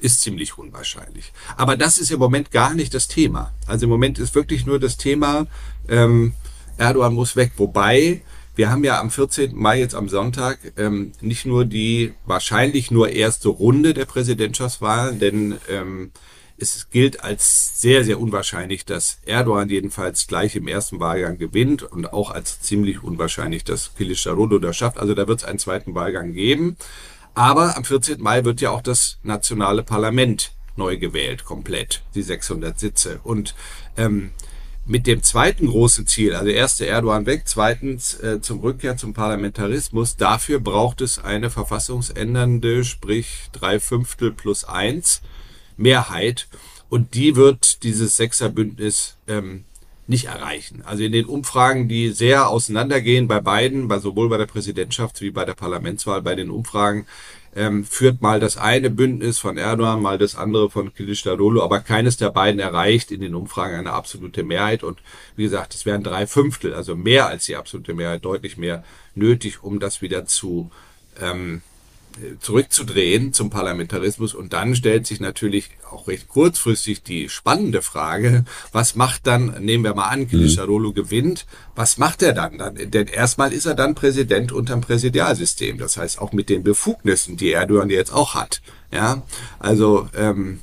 ist 0.00 0.20
ziemlich 0.20 0.58
unwahrscheinlich. 0.58 1.32
Aber 1.56 1.76
das 1.76 1.98
ist 1.98 2.10
im 2.10 2.18
Moment 2.18 2.50
gar 2.50 2.74
nicht 2.74 2.94
das 2.94 3.08
Thema. 3.08 3.52
Also 3.66 3.84
im 3.84 3.90
Moment 3.90 4.18
ist 4.18 4.34
wirklich 4.34 4.66
nur 4.66 4.78
das 4.78 4.96
Thema, 4.96 5.46
ähm, 5.88 6.34
Erdogan 6.76 7.14
muss 7.14 7.36
weg. 7.36 7.52
Wobei, 7.56 8.22
wir 8.56 8.70
haben 8.70 8.84
ja 8.84 9.00
am 9.00 9.10
14. 9.10 9.54
Mai 9.54 9.78
jetzt 9.78 9.94
am 9.94 10.08
Sonntag 10.08 10.58
ähm, 10.76 11.12
nicht 11.20 11.46
nur 11.46 11.64
die 11.64 12.14
wahrscheinlich 12.26 12.90
nur 12.90 13.10
erste 13.10 13.48
Runde 13.48 13.94
der 13.94 14.06
Präsidentschaftswahlen, 14.06 15.18
denn 15.18 15.58
ähm, 15.68 16.10
es 16.60 16.90
gilt 16.90 17.24
als 17.24 17.80
sehr, 17.80 18.04
sehr 18.04 18.20
unwahrscheinlich, 18.20 18.84
dass 18.84 19.18
Erdogan 19.24 19.68
jedenfalls 19.68 20.26
gleich 20.26 20.56
im 20.56 20.68
ersten 20.68 21.00
Wahlgang 21.00 21.38
gewinnt 21.38 21.82
und 21.82 22.12
auch 22.12 22.30
als 22.30 22.60
ziemlich 22.60 23.02
unwahrscheinlich, 23.02 23.64
dass 23.64 23.92
Kılıçdaroğlu 23.98 24.60
das 24.60 24.76
schafft. 24.76 24.98
Also 24.98 25.14
da 25.14 25.26
wird 25.26 25.40
es 25.40 25.44
einen 25.44 25.58
zweiten 25.58 25.94
Wahlgang 25.94 26.32
geben. 26.32 26.76
Aber 27.34 27.76
am 27.76 27.84
14. 27.84 28.20
Mai 28.20 28.44
wird 28.44 28.60
ja 28.60 28.70
auch 28.70 28.82
das 28.82 29.18
nationale 29.22 29.82
Parlament 29.82 30.52
neu 30.76 30.98
gewählt, 30.98 31.44
komplett, 31.44 32.02
die 32.14 32.22
600 32.22 32.78
Sitze. 32.78 33.20
Und 33.22 33.54
ähm, 33.96 34.30
mit 34.86 35.06
dem 35.06 35.22
zweiten 35.22 35.68
großen 35.68 36.06
Ziel, 36.06 36.34
also 36.34 36.50
erste 36.50 36.86
Erdogan 36.86 37.26
weg, 37.26 37.42
zweitens 37.44 38.14
äh, 38.14 38.40
zum 38.40 38.60
Rückkehr 38.60 38.96
zum 38.96 39.14
Parlamentarismus, 39.14 40.16
dafür 40.16 40.58
braucht 40.58 41.00
es 41.00 41.18
eine 41.18 41.50
verfassungsändernde, 41.50 42.84
sprich 42.84 43.48
drei 43.52 43.78
Fünftel 43.78 44.32
plus 44.32 44.64
eins 44.64 45.22
Mehrheit. 45.80 46.48
Und 46.88 47.14
die 47.14 47.36
wird 47.36 47.82
dieses 47.82 48.16
Sechserbündnis 48.16 49.16
ähm, 49.28 49.64
nicht 50.06 50.26
erreichen. 50.26 50.82
Also 50.84 51.04
in 51.04 51.12
den 51.12 51.26
Umfragen, 51.26 51.88
die 51.88 52.10
sehr 52.10 52.48
auseinandergehen 52.48 53.28
bei 53.28 53.40
beiden, 53.40 53.86
bei 53.86 54.00
sowohl 54.00 54.28
bei 54.28 54.38
der 54.38 54.46
Präsidentschaft 54.46 55.20
wie 55.20 55.30
bei 55.30 55.44
der 55.44 55.54
Parlamentswahl, 55.54 56.20
bei 56.20 56.34
den 56.34 56.50
Umfragen 56.50 57.06
ähm, 57.54 57.84
führt 57.84 58.20
mal 58.20 58.40
das 58.40 58.56
eine 58.56 58.90
Bündnis 58.90 59.38
von 59.38 59.56
Erdogan, 59.56 60.02
mal 60.02 60.18
das 60.18 60.34
andere 60.34 60.68
von 60.68 60.90
Kılıçdaroğlu, 60.92 61.62
aber 61.62 61.80
keines 61.80 62.16
der 62.16 62.30
beiden 62.30 62.60
erreicht 62.60 63.10
in 63.10 63.20
den 63.20 63.34
Umfragen 63.34 63.76
eine 63.76 63.92
absolute 63.92 64.42
Mehrheit. 64.42 64.82
Und 64.82 64.98
wie 65.36 65.44
gesagt, 65.44 65.74
es 65.74 65.86
wären 65.86 66.02
drei 66.02 66.26
Fünftel, 66.26 66.74
also 66.74 66.96
mehr 66.96 67.26
als 67.26 67.46
die 67.46 67.56
absolute 67.56 67.94
Mehrheit, 67.94 68.24
deutlich 68.24 68.56
mehr 68.56 68.84
nötig, 69.14 69.62
um 69.62 69.80
das 69.80 70.02
wieder 70.02 70.26
zu 70.26 70.70
ähm, 71.20 71.62
zurückzudrehen 72.40 73.32
zum 73.32 73.50
Parlamentarismus. 73.50 74.34
Und 74.34 74.52
dann 74.52 74.74
stellt 74.74 75.06
sich 75.06 75.20
natürlich 75.20 75.70
auch 75.90 76.08
recht 76.08 76.28
kurzfristig 76.28 77.02
die 77.02 77.28
spannende 77.28 77.82
Frage, 77.82 78.44
was 78.72 78.94
macht 78.94 79.26
dann, 79.26 79.62
nehmen 79.64 79.84
wir 79.84 79.94
mal 79.94 80.08
an, 80.08 80.28
Kılıçdaroğlu 80.28 80.90
mhm. 80.90 80.94
gewinnt, 80.94 81.46
was 81.74 81.98
macht 81.98 82.22
er 82.22 82.32
dann? 82.32 82.58
dann? 82.58 82.74
Denn 82.76 83.06
erstmal 83.06 83.52
ist 83.52 83.66
er 83.66 83.74
dann 83.74 83.94
Präsident 83.94 84.52
unterm 84.52 84.80
Präsidialsystem. 84.80 85.78
Das 85.78 85.96
heißt 85.96 86.20
auch 86.20 86.32
mit 86.32 86.48
den 86.48 86.62
Befugnissen, 86.62 87.36
die 87.36 87.52
Erdogan 87.52 87.90
jetzt 87.90 88.12
auch 88.12 88.34
hat. 88.34 88.62
Ja, 88.92 89.22
also 89.58 90.08
ähm, 90.16 90.60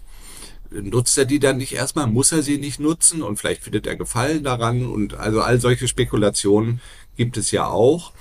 nutzt 0.69 1.17
er 1.17 1.25
die 1.25 1.39
dann 1.39 1.57
nicht 1.57 1.73
erstmal? 1.73 2.07
Muss 2.07 2.31
er 2.31 2.43
sie 2.43 2.57
nicht 2.57 2.79
nutzen? 2.79 3.21
Und 3.21 3.38
vielleicht 3.38 3.63
findet 3.63 3.88
er 3.88 3.95
Gefallen 3.95 4.43
daran. 4.43 4.86
Und 4.86 5.15
also 5.15 5.41
all 5.41 5.60
solche 5.60 5.88
Spekulationen 5.88 6.81
gibt 7.15 7.38
es 7.38 7.51
ja 7.51 7.67
auch. 7.67 8.13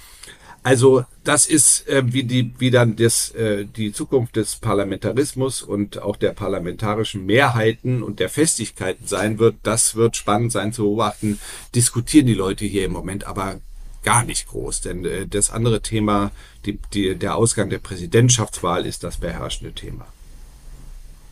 Also 0.66 1.04
das 1.22 1.46
ist 1.46 1.86
äh, 1.86 2.02
wie 2.12 2.24
die 2.24 2.52
wie 2.58 2.72
dann 2.72 2.96
das 2.96 3.30
äh, 3.30 3.66
die 3.66 3.92
Zukunft 3.92 4.34
des 4.34 4.56
Parlamentarismus 4.56 5.62
und 5.62 6.02
auch 6.02 6.16
der 6.16 6.32
parlamentarischen 6.32 7.24
Mehrheiten 7.24 8.02
und 8.02 8.18
der 8.18 8.28
Festigkeiten 8.28 9.06
sein 9.06 9.38
wird. 9.38 9.54
Das 9.62 9.94
wird 9.94 10.16
spannend 10.16 10.50
sein 10.50 10.72
zu 10.72 10.82
beobachten. 10.82 11.38
Diskutieren 11.76 12.26
die 12.26 12.34
Leute 12.34 12.64
hier 12.64 12.84
im 12.84 12.90
Moment 12.90 13.28
aber 13.28 13.60
gar 14.02 14.24
nicht 14.24 14.48
groß, 14.48 14.80
denn 14.80 15.04
äh, 15.04 15.28
das 15.28 15.52
andere 15.52 15.82
Thema, 15.82 16.32
die, 16.64 16.80
die, 16.92 17.14
der 17.14 17.36
Ausgang 17.36 17.70
der 17.70 17.78
Präsidentschaftswahl 17.78 18.86
ist 18.86 19.04
das 19.04 19.18
beherrschende 19.18 19.72
Thema. 19.72 20.08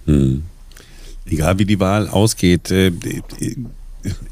Hm. 0.05 0.44
Egal 1.27 1.59
wie 1.59 1.64
die 1.64 1.81
Wahl 1.81 2.07
ausgeht, 2.07 2.70
äh, 2.70 2.92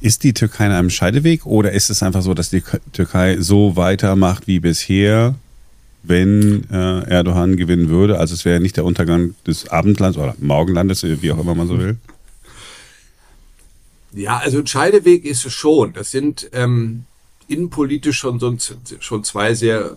ist 0.00 0.24
die 0.24 0.32
Türkei 0.32 0.66
in 0.66 0.72
einem 0.72 0.90
Scheideweg 0.90 1.46
oder 1.46 1.72
ist 1.72 1.90
es 1.90 2.02
einfach 2.02 2.22
so, 2.22 2.34
dass 2.34 2.50
die 2.50 2.62
Türkei 2.92 3.40
so 3.40 3.76
weitermacht 3.76 4.46
wie 4.46 4.60
bisher, 4.60 5.34
wenn 6.02 6.64
äh, 6.70 7.08
Erdogan 7.08 7.56
gewinnen 7.56 7.88
würde? 7.88 8.18
Also 8.18 8.34
es 8.34 8.44
wäre 8.44 8.60
nicht 8.60 8.76
der 8.76 8.84
Untergang 8.84 9.34
des 9.46 9.68
Abendlands 9.68 10.18
oder 10.18 10.34
Morgenlandes, 10.38 11.02
wie 11.04 11.32
auch 11.32 11.38
immer 11.38 11.54
man 11.54 11.68
so 11.68 11.78
will. 11.78 11.96
Ja, 14.12 14.38
also 14.38 14.58
ein 14.58 14.66
Scheideweg 14.66 15.24
ist 15.24 15.46
es 15.46 15.52
schon. 15.52 15.94
Das 15.94 16.10
sind 16.10 16.50
ähm, 16.52 17.04
innenpolitisch 17.48 18.18
schon, 18.18 18.38
so, 18.38 18.54
schon 19.00 19.24
zwei 19.24 19.54
sehr 19.54 19.96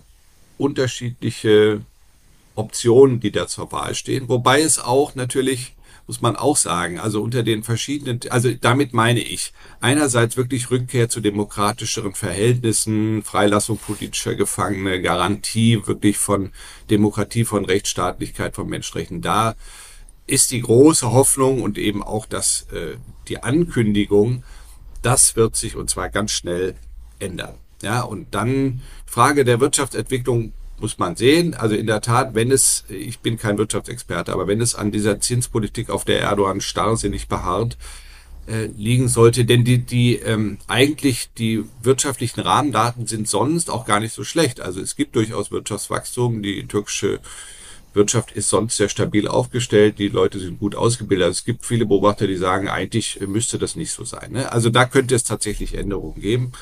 unterschiedliche 0.58 1.82
Optionen, 2.54 3.20
die 3.20 3.30
da 3.30 3.46
zur 3.46 3.70
Wahl 3.72 3.94
stehen. 3.94 4.28
Wobei 4.28 4.62
es 4.62 4.78
auch 4.78 5.14
natürlich 5.14 5.74
muss 6.06 6.22
man 6.22 6.36
auch 6.36 6.56
sagen. 6.56 6.98
Also 6.98 7.22
unter 7.22 7.42
den 7.42 7.62
verschiedenen, 7.62 8.20
also 8.30 8.50
damit 8.52 8.92
meine 8.92 9.20
ich 9.20 9.52
einerseits 9.80 10.36
wirklich 10.36 10.70
Rückkehr 10.70 11.08
zu 11.08 11.20
demokratischeren 11.20 12.14
Verhältnissen, 12.14 13.22
Freilassung 13.22 13.78
politischer 13.78 14.34
Gefangene, 14.34 15.02
Garantie 15.02 15.80
wirklich 15.86 16.18
von 16.18 16.52
Demokratie, 16.90 17.44
von 17.44 17.64
Rechtsstaatlichkeit, 17.64 18.54
von 18.54 18.68
Menschenrechten. 18.68 19.20
Da 19.20 19.56
ist 20.26 20.50
die 20.50 20.60
große 20.60 21.12
Hoffnung 21.12 21.62
und 21.62 21.78
eben 21.78 22.02
auch 22.02 22.26
das, 22.26 22.66
äh, 22.72 22.96
die 23.28 23.42
Ankündigung, 23.42 24.44
das 25.02 25.36
wird 25.36 25.56
sich 25.56 25.76
und 25.76 25.90
zwar 25.90 26.08
ganz 26.08 26.32
schnell 26.32 26.74
ändern. 27.18 27.54
Ja, 27.82 28.02
und 28.02 28.34
dann 28.34 28.80
Frage 29.04 29.44
der 29.44 29.60
Wirtschaftsentwicklung 29.60 30.52
muss 30.80 30.98
man 30.98 31.16
sehen. 31.16 31.54
Also 31.54 31.74
in 31.74 31.86
der 31.86 32.00
Tat, 32.00 32.34
wenn 32.34 32.50
es, 32.50 32.84
ich 32.88 33.20
bin 33.20 33.38
kein 33.38 33.58
Wirtschaftsexperte, 33.58 34.32
aber 34.32 34.46
wenn 34.46 34.60
es 34.60 34.74
an 34.74 34.92
dieser 34.92 35.20
Zinspolitik, 35.20 35.90
auf 35.90 36.04
der 36.04 36.20
Erdogan 36.20 36.60
starrsinnig 36.60 37.28
beharrt, 37.28 37.76
äh, 38.48 38.66
liegen 38.76 39.08
sollte, 39.08 39.44
denn 39.44 39.64
die, 39.64 39.78
die 39.78 40.16
ähm, 40.16 40.58
eigentlich 40.68 41.30
die 41.36 41.64
wirtschaftlichen 41.82 42.40
Rahmendaten 42.40 43.06
sind 43.06 43.28
sonst 43.28 43.70
auch 43.70 43.86
gar 43.86 44.00
nicht 44.00 44.12
so 44.12 44.22
schlecht. 44.22 44.60
Also 44.60 44.80
es 44.80 44.94
gibt 44.96 45.16
durchaus 45.16 45.50
Wirtschaftswachstum, 45.50 46.42
die 46.42 46.66
türkische 46.66 47.20
Wirtschaft 47.92 48.30
ist 48.32 48.50
sonst 48.50 48.76
sehr 48.76 48.90
stabil 48.90 49.26
aufgestellt, 49.26 49.98
die 49.98 50.08
Leute 50.08 50.38
sind 50.38 50.60
gut 50.60 50.76
ausgebildet. 50.76 51.26
Also 51.26 51.38
es 51.38 51.44
gibt 51.44 51.64
viele 51.64 51.86
Beobachter, 51.86 52.26
die 52.26 52.36
sagen, 52.36 52.68
eigentlich 52.68 53.18
müsste 53.26 53.58
das 53.58 53.74
nicht 53.74 53.90
so 53.90 54.04
sein. 54.04 54.32
Ne? 54.32 54.52
Also 54.52 54.70
da 54.70 54.84
könnte 54.84 55.14
es 55.14 55.24
tatsächlich 55.24 55.74
Änderungen 55.74 56.20
geben 56.20 56.52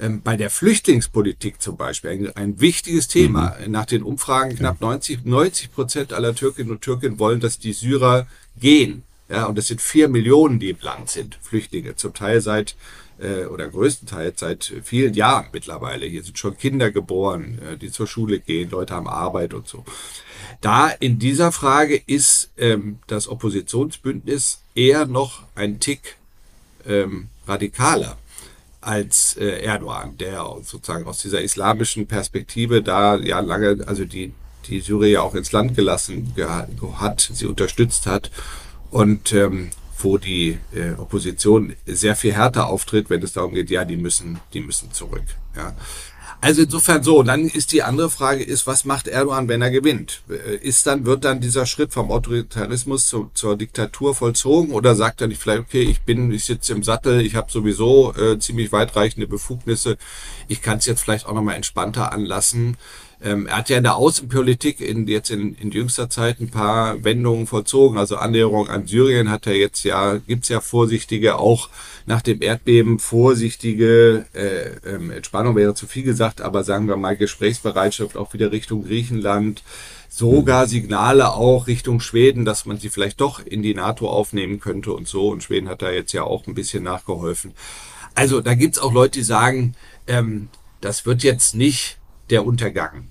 ähm, 0.00 0.22
bei 0.22 0.36
der 0.36 0.50
Flüchtlingspolitik 0.50 1.60
zum 1.60 1.76
Beispiel 1.76 2.10
ein, 2.10 2.36
ein 2.36 2.60
wichtiges 2.60 3.08
Thema. 3.08 3.56
Mhm. 3.64 3.72
Nach 3.72 3.86
den 3.86 4.02
Umfragen 4.02 4.56
knapp 4.56 4.80
90, 4.80 5.24
90 5.24 5.72
Prozent 5.72 6.12
aller 6.12 6.34
Türkinnen 6.34 6.70
und 6.70 6.82
Türken 6.82 7.18
wollen, 7.18 7.40
dass 7.40 7.58
die 7.58 7.72
Syrer 7.72 8.26
gehen. 8.60 9.02
Ja, 9.28 9.46
und 9.46 9.58
es 9.58 9.68
sind 9.68 9.80
vier 9.80 10.08
Millionen, 10.08 10.60
die 10.60 10.70
im 10.70 10.78
Land 10.80 11.08
sind, 11.08 11.38
Flüchtlinge, 11.40 11.96
zum 11.96 12.12
Teil 12.12 12.40
seit 12.40 12.76
äh, 13.18 13.46
oder 13.46 13.68
größtenteils 13.68 14.40
seit 14.40 14.72
vielen 14.82 15.14
Jahren 15.14 15.46
mittlerweile. 15.52 16.06
Hier 16.06 16.22
sind 16.22 16.38
schon 16.38 16.58
Kinder 16.58 16.90
geboren, 16.90 17.58
äh, 17.58 17.76
die 17.76 17.90
zur 17.90 18.06
Schule 18.06 18.40
gehen, 18.40 18.70
Leute 18.70 18.94
haben 18.94 19.08
Arbeit 19.08 19.54
und 19.54 19.66
so. 19.66 19.84
Da 20.60 20.88
in 20.88 21.18
dieser 21.18 21.52
Frage 21.52 22.00
ist 22.06 22.50
ähm, 22.58 22.98
das 23.06 23.28
Oppositionsbündnis 23.28 24.60
eher 24.74 25.06
noch 25.06 25.42
ein 25.54 25.80
Tick 25.80 26.16
ähm, 26.86 27.28
radikaler 27.46 28.18
als 28.86 29.36
äh, 29.36 29.62
Erdogan, 29.62 30.16
der 30.18 30.44
sozusagen 30.62 31.06
aus 31.06 31.22
dieser 31.22 31.40
islamischen 31.40 32.06
Perspektive 32.06 32.82
da 32.82 33.16
ja 33.16 33.40
lange, 33.40 33.86
also 33.86 34.04
die, 34.04 34.32
die 34.68 34.80
Syrer 34.80 35.06
ja 35.06 35.20
auch 35.22 35.34
ins 35.34 35.52
Land 35.52 35.74
gelassen 35.76 36.34
hat, 36.96 37.30
sie 37.32 37.46
unterstützt 37.46 38.06
hat 38.06 38.30
und 38.90 39.32
ähm, 39.32 39.70
wo 39.98 40.18
die 40.18 40.58
äh, 40.74 40.92
Opposition 40.98 41.74
sehr 41.86 42.14
viel 42.14 42.34
härter 42.34 42.68
auftritt, 42.68 43.10
wenn 43.10 43.22
es 43.22 43.32
darum 43.32 43.54
geht, 43.54 43.70
ja, 43.70 43.84
die 43.84 43.96
müssen, 43.96 44.38
die 44.52 44.60
müssen 44.60 44.92
zurück. 44.92 45.24
Ja. 45.56 45.74
Also 46.40 46.62
insofern 46.62 47.02
so. 47.02 47.22
Dann 47.22 47.46
ist 47.46 47.72
die 47.72 47.82
andere 47.82 48.10
Frage 48.10 48.42
ist, 48.42 48.66
was 48.66 48.84
macht 48.84 49.08
Erdogan, 49.08 49.48
wenn 49.48 49.62
er 49.62 49.70
gewinnt? 49.70 50.22
Äh, 50.28 50.56
ist 50.56 50.86
dann, 50.86 51.06
wird 51.06 51.24
dann 51.24 51.40
dieser 51.40 51.66
Schritt 51.66 51.92
vom 51.92 52.10
Autoritarismus 52.10 53.06
zu, 53.06 53.30
zur 53.34 53.56
Diktatur 53.56 54.14
vollzogen 54.14 54.72
oder 54.72 54.94
sagt 54.94 55.20
er 55.20 55.28
nicht 55.28 55.40
vielleicht, 55.40 55.60
okay, 55.60 55.82
ich 55.82 56.02
bin, 56.02 56.30
ich 56.30 56.44
sitze 56.44 56.72
im 56.72 56.82
Sattel, 56.82 57.20
ich 57.20 57.34
habe 57.34 57.50
sowieso 57.50 58.14
äh, 58.14 58.38
ziemlich 58.38 58.72
weitreichende 58.72 59.26
Befugnisse, 59.26 59.96
ich 60.48 60.60
kann 60.60 60.78
es 60.78 60.86
jetzt 60.86 61.02
vielleicht 61.02 61.26
auch 61.26 61.34
nochmal 61.34 61.56
entspannter 61.56 62.12
anlassen 62.12 62.76
ähm, 63.24 63.46
er 63.46 63.56
hat 63.56 63.70
ja 63.70 63.78
in 63.78 63.84
der 63.84 63.96
Außenpolitik 63.96 64.80
in, 64.80 65.08
jetzt 65.08 65.30
in, 65.30 65.54
in 65.54 65.70
jüngster 65.70 66.10
Zeit 66.10 66.40
ein 66.40 66.50
paar 66.50 67.02
Wendungen 67.04 67.46
vollzogen. 67.46 67.96
Also 67.96 68.16
Annäherung 68.16 68.68
an 68.68 68.86
Syrien 68.86 69.30
hat 69.30 69.46
er 69.46 69.54
jetzt 69.54 69.82
ja, 69.82 70.16
gibt's 70.18 70.50
ja 70.50 70.60
vorsichtige, 70.60 71.38
auch 71.38 71.70
nach 72.04 72.20
dem 72.20 72.42
Erdbeben 72.42 72.98
vorsichtige 72.98 74.26
äh, 74.34 74.76
ähm, 74.86 75.10
Entspannung 75.10 75.56
wäre 75.56 75.74
zu 75.74 75.86
viel 75.86 76.02
gesagt, 76.02 76.42
aber 76.42 76.64
sagen 76.64 76.86
wir 76.86 76.96
mal 76.96 77.16
Gesprächsbereitschaft 77.16 78.18
auch 78.18 78.34
wieder 78.34 78.52
Richtung 78.52 78.84
Griechenland. 78.84 79.62
Sogar 80.10 80.68
Signale 80.68 81.32
auch 81.32 81.66
Richtung 81.66 82.00
Schweden, 82.00 82.44
dass 82.44 82.66
man 82.66 82.78
sie 82.78 82.90
vielleicht 82.90 83.20
doch 83.22 83.44
in 83.44 83.62
die 83.62 83.74
NATO 83.74 84.08
aufnehmen 84.08 84.60
könnte 84.60 84.92
und 84.92 85.08
so. 85.08 85.28
Und 85.28 85.42
Schweden 85.42 85.68
hat 85.68 85.80
da 85.80 85.90
jetzt 85.90 86.12
ja 86.12 86.22
auch 86.24 86.46
ein 86.46 86.54
bisschen 86.54 86.84
nachgeholfen. 86.84 87.52
Also 88.14 88.42
da 88.42 88.54
gibt's 88.54 88.78
auch 88.78 88.92
Leute, 88.92 89.18
die 89.18 89.24
sagen, 89.24 89.74
ähm, 90.06 90.50
das 90.82 91.06
wird 91.06 91.22
jetzt 91.24 91.54
nicht 91.54 91.98
der 92.30 92.44
Untergang 92.46 93.08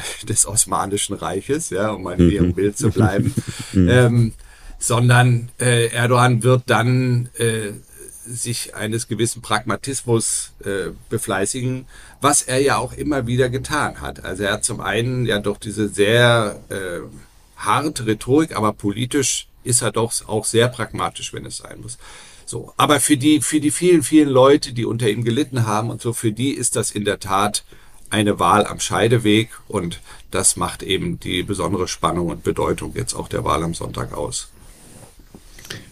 des 0.28 0.46
Osmanischen 0.46 1.14
Reiches, 1.14 1.70
ja, 1.70 1.90
um 1.90 2.04
mal 2.04 2.20
ihrem 2.20 2.48
mhm. 2.48 2.54
Bild 2.54 2.78
zu 2.78 2.90
bleiben, 2.90 3.34
mhm. 3.72 3.88
ähm, 3.88 4.32
sondern 4.78 5.50
äh, 5.60 5.88
Erdogan 5.88 6.42
wird 6.42 6.62
dann 6.66 7.28
äh, 7.38 7.72
sich 8.24 8.74
eines 8.74 9.08
gewissen 9.08 9.42
Pragmatismus 9.42 10.52
äh, 10.64 10.90
befleißigen, 11.08 11.86
was 12.20 12.42
er 12.42 12.60
ja 12.60 12.78
auch 12.78 12.92
immer 12.92 13.26
wieder 13.26 13.48
getan 13.48 14.00
hat. 14.00 14.24
Also 14.24 14.44
er 14.44 14.54
hat 14.54 14.64
zum 14.64 14.80
einen 14.80 15.26
ja 15.26 15.38
doch 15.38 15.58
diese 15.58 15.88
sehr 15.88 16.60
äh, 16.68 17.00
harte 17.56 18.06
Rhetorik, 18.06 18.56
aber 18.56 18.72
politisch 18.72 19.48
ist 19.64 19.82
er 19.82 19.92
doch 19.92 20.12
auch 20.28 20.44
sehr 20.44 20.68
pragmatisch, 20.68 21.32
wenn 21.32 21.46
es 21.46 21.58
sein 21.58 21.80
muss. 21.80 21.98
So, 22.44 22.72
aber 22.76 23.00
für 23.00 23.16
die 23.16 23.40
für 23.40 23.60
die 23.60 23.70
vielen 23.70 24.02
vielen 24.02 24.28
Leute, 24.28 24.72
die 24.72 24.84
unter 24.84 25.08
ihm 25.08 25.24
gelitten 25.24 25.66
haben 25.66 25.90
und 25.90 26.00
so, 26.00 26.12
für 26.12 26.32
die 26.32 26.50
ist 26.50 26.76
das 26.76 26.90
in 26.90 27.04
der 27.04 27.18
Tat 27.18 27.64
eine 28.12 28.38
Wahl 28.38 28.66
am 28.66 28.78
Scheideweg 28.78 29.50
und 29.68 30.00
das 30.30 30.56
macht 30.56 30.82
eben 30.82 31.18
die 31.18 31.42
besondere 31.42 31.88
Spannung 31.88 32.28
und 32.28 32.42
Bedeutung 32.42 32.92
jetzt 32.94 33.14
auch 33.14 33.28
der 33.28 33.44
Wahl 33.44 33.62
am 33.62 33.74
Sonntag 33.74 34.12
aus. 34.12 34.48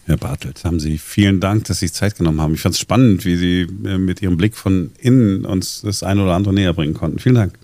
Herr 0.05 0.17
Bartelt, 0.17 0.65
haben 0.65 0.81
Sie 0.81 0.99
vielen 0.99 1.41
Dank, 1.41 1.65
dass 1.65 1.81
Sie 1.81 1.87
sich 1.87 1.95
Zeit 1.95 2.17
genommen 2.17 2.41
haben. 2.41 2.55
Ich 2.55 2.61
fand 2.61 2.75
es 2.75 2.81
spannend, 2.81 3.25
wie 3.25 3.37
Sie 3.37 3.61
äh, 3.85 3.97
mit 3.99 4.21
Ihrem 4.21 4.37
Blick 4.37 4.57
von 4.57 4.91
innen 4.99 5.45
uns 5.45 5.83
das 5.83 6.03
eine 6.03 6.23
oder 6.23 6.35
andere 6.35 6.53
näher 6.53 6.75
bringen 6.75 6.95
konnten. 6.95 7.19
Vielen 7.19 7.37
Dank. 7.37 7.59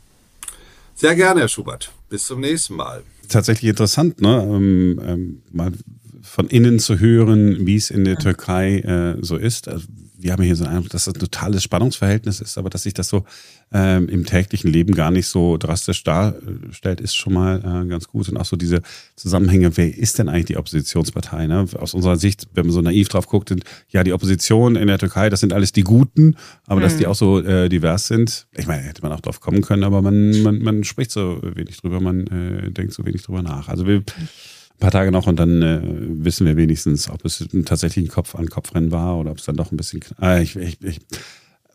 Sehr 0.94 1.14
gerne, 1.14 1.40
Herr 1.40 1.48
Schubert. 1.48 1.92
Bis 2.08 2.24
zum 2.24 2.40
nächsten 2.40 2.76
Mal. 2.76 3.02
Tatsächlich 3.28 3.68
interessant, 3.68 4.20
ne? 4.20 4.42
Ähm, 4.42 5.00
ähm, 5.04 5.42
mal 5.52 5.72
von 6.26 6.48
innen 6.48 6.78
zu 6.78 6.98
hören, 6.98 7.66
wie 7.66 7.76
es 7.76 7.90
in 7.90 8.04
der 8.04 8.18
Türkei 8.18 8.80
äh, 8.80 9.16
so 9.20 9.36
ist. 9.36 9.68
Also 9.68 9.86
wir 10.18 10.32
haben 10.32 10.42
hier 10.42 10.56
so 10.56 10.64
einen 10.64 10.76
Eindruck, 10.76 10.90
dass 10.90 11.04
das 11.04 11.14
ein 11.14 11.20
totales 11.20 11.62
Spannungsverhältnis 11.62 12.40
ist, 12.40 12.58
aber 12.58 12.70
dass 12.70 12.82
sich 12.84 12.94
das 12.94 13.08
so 13.08 13.24
ähm, 13.72 14.08
im 14.08 14.24
täglichen 14.24 14.70
Leben 14.70 14.94
gar 14.94 15.10
nicht 15.10 15.26
so 15.26 15.56
drastisch 15.56 16.02
darstellt, 16.04 17.00
ist 17.00 17.16
schon 17.16 17.34
mal 17.34 17.58
äh, 17.58 17.86
ganz 17.86 18.08
gut. 18.08 18.28
Und 18.28 18.36
auch 18.36 18.44
so 18.44 18.56
diese 18.56 18.80
Zusammenhänge, 19.14 19.76
wer 19.76 19.96
ist 19.96 20.18
denn 20.18 20.28
eigentlich 20.28 20.46
die 20.46 20.56
Oppositionspartei? 20.56 21.46
Ne? 21.46 21.66
Aus 21.78 21.94
unserer 21.94 22.16
Sicht, 22.16 22.48
wenn 22.54 22.66
man 22.66 22.72
so 22.72 22.80
naiv 22.80 23.08
drauf 23.08 23.26
guckt, 23.26 23.50
sind, 23.50 23.64
ja, 23.90 24.04
die 24.04 24.12
Opposition 24.12 24.76
in 24.76 24.86
der 24.86 24.98
Türkei, 24.98 25.28
das 25.28 25.40
sind 25.40 25.52
alles 25.52 25.72
die 25.72 25.82
Guten, 25.82 26.36
aber 26.66 26.80
mhm. 26.80 26.84
dass 26.84 26.96
die 26.96 27.06
auch 27.06 27.14
so 27.14 27.40
äh, 27.40 27.68
divers 27.68 28.06
sind, 28.06 28.46
ich 28.56 28.66
meine, 28.66 28.82
hätte 28.82 29.02
man 29.02 29.12
auch 29.12 29.20
drauf 29.20 29.40
kommen 29.40 29.62
können, 29.62 29.84
aber 29.84 30.02
man, 30.02 30.42
man, 30.42 30.58
man 30.60 30.84
spricht 30.84 31.10
so 31.10 31.40
wenig 31.42 31.76
drüber, 31.78 32.00
man 32.00 32.26
äh, 32.26 32.70
denkt 32.70 32.94
so 32.94 33.04
wenig 33.04 33.22
drüber 33.22 33.42
nach. 33.42 33.68
Also 33.68 33.86
wir 33.86 34.02
ein 34.76 34.80
paar 34.80 34.90
Tage 34.90 35.10
noch 35.10 35.26
und 35.26 35.40
dann 35.40 35.62
äh, 35.62 35.80
wissen 36.24 36.46
wir 36.46 36.56
wenigstens, 36.56 37.08
ob 37.08 37.24
es 37.24 37.46
tatsächlich 37.64 38.06
ein 38.06 38.10
Kopf-an-Kopf-Rennen 38.10 38.92
war 38.92 39.18
oder 39.18 39.30
ob 39.30 39.38
es 39.38 39.46
dann 39.46 39.56
doch 39.56 39.72
ein 39.72 39.76
bisschen. 39.78 40.00
Äh, 40.20 40.42
ich, 40.42 40.56
ich, 40.56 40.82
ich, 40.82 41.00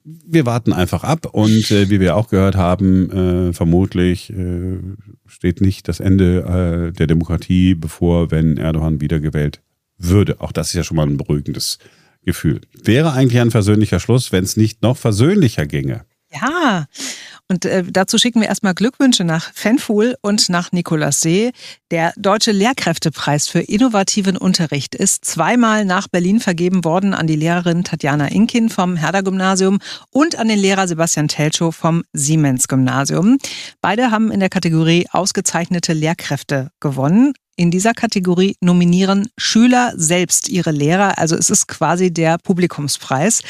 wir 0.03 0.45
warten 0.45 0.71
einfach 0.71 1.03
ab 1.03 1.25
und 1.25 1.71
äh, 1.71 1.89
wie 1.89 1.99
wir 1.99 2.15
auch 2.15 2.29
gehört 2.29 2.55
haben, 2.55 3.49
äh, 3.49 3.53
vermutlich 3.53 4.31
äh, 4.31 4.77
steht 5.25 5.61
nicht 5.61 5.87
das 5.87 5.99
Ende 5.99 6.91
äh, 6.91 6.93
der 6.95 7.07
Demokratie 7.07 7.73
bevor, 7.73 8.29
wenn 8.29 8.57
Erdogan 8.57 9.01
wiedergewählt 9.01 9.61
würde. 9.97 10.39
Auch 10.39 10.51
das 10.51 10.67
ist 10.67 10.73
ja 10.73 10.83
schon 10.83 10.97
mal 10.97 11.07
ein 11.07 11.17
beruhigendes 11.17 11.79
Gefühl. 12.23 12.61
Wäre 12.83 13.13
eigentlich 13.13 13.41
ein 13.41 13.51
versöhnlicher 13.51 13.99
Schluss, 13.99 14.31
wenn 14.31 14.43
es 14.43 14.57
nicht 14.57 14.83
noch 14.83 14.97
versöhnlicher 14.97 15.65
ginge. 15.65 16.05
Ja, 16.31 16.85
und 17.51 17.65
äh, 17.65 17.83
dazu 17.83 18.17
schicken 18.17 18.39
wir 18.39 18.47
erstmal 18.47 18.73
Glückwünsche 18.73 19.25
nach 19.25 19.51
Fenfuhl 19.53 20.15
und 20.21 20.47
nach 20.47 20.71
Nikolaus 20.71 21.19
See. 21.19 21.51
Der 21.91 22.13
Deutsche 22.15 22.53
Lehrkräftepreis 22.53 23.49
für 23.49 23.59
innovativen 23.59 24.37
Unterricht 24.37 24.95
ist 24.95 25.25
zweimal 25.25 25.83
nach 25.83 26.07
Berlin 26.07 26.39
vergeben 26.39 26.85
worden 26.85 27.13
an 27.13 27.27
die 27.27 27.35
Lehrerin 27.35 27.83
Tatjana 27.83 28.29
Inkin 28.29 28.69
vom 28.69 28.95
Herder-Gymnasium 28.95 29.79
und 30.11 30.39
an 30.39 30.47
den 30.47 30.59
Lehrer 30.59 30.87
Sebastian 30.87 31.27
Telchow 31.27 31.75
vom 31.75 32.05
Siemens-Gymnasium. 32.13 33.37
Beide 33.81 34.11
haben 34.11 34.31
in 34.31 34.39
der 34.39 34.47
Kategorie 34.47 35.07
ausgezeichnete 35.11 35.91
Lehrkräfte 35.91 36.71
gewonnen 36.79 37.33
in 37.55 37.71
dieser 37.71 37.93
Kategorie 37.93 38.55
nominieren 38.61 39.29
Schüler 39.37 39.93
selbst 39.95 40.49
ihre 40.49 40.71
Lehrer. 40.71 41.17
Also 41.17 41.35
es 41.35 41.49
ist 41.49 41.67
quasi 41.67 42.11
der 42.11 42.37
Publikumspreis. 42.37 43.41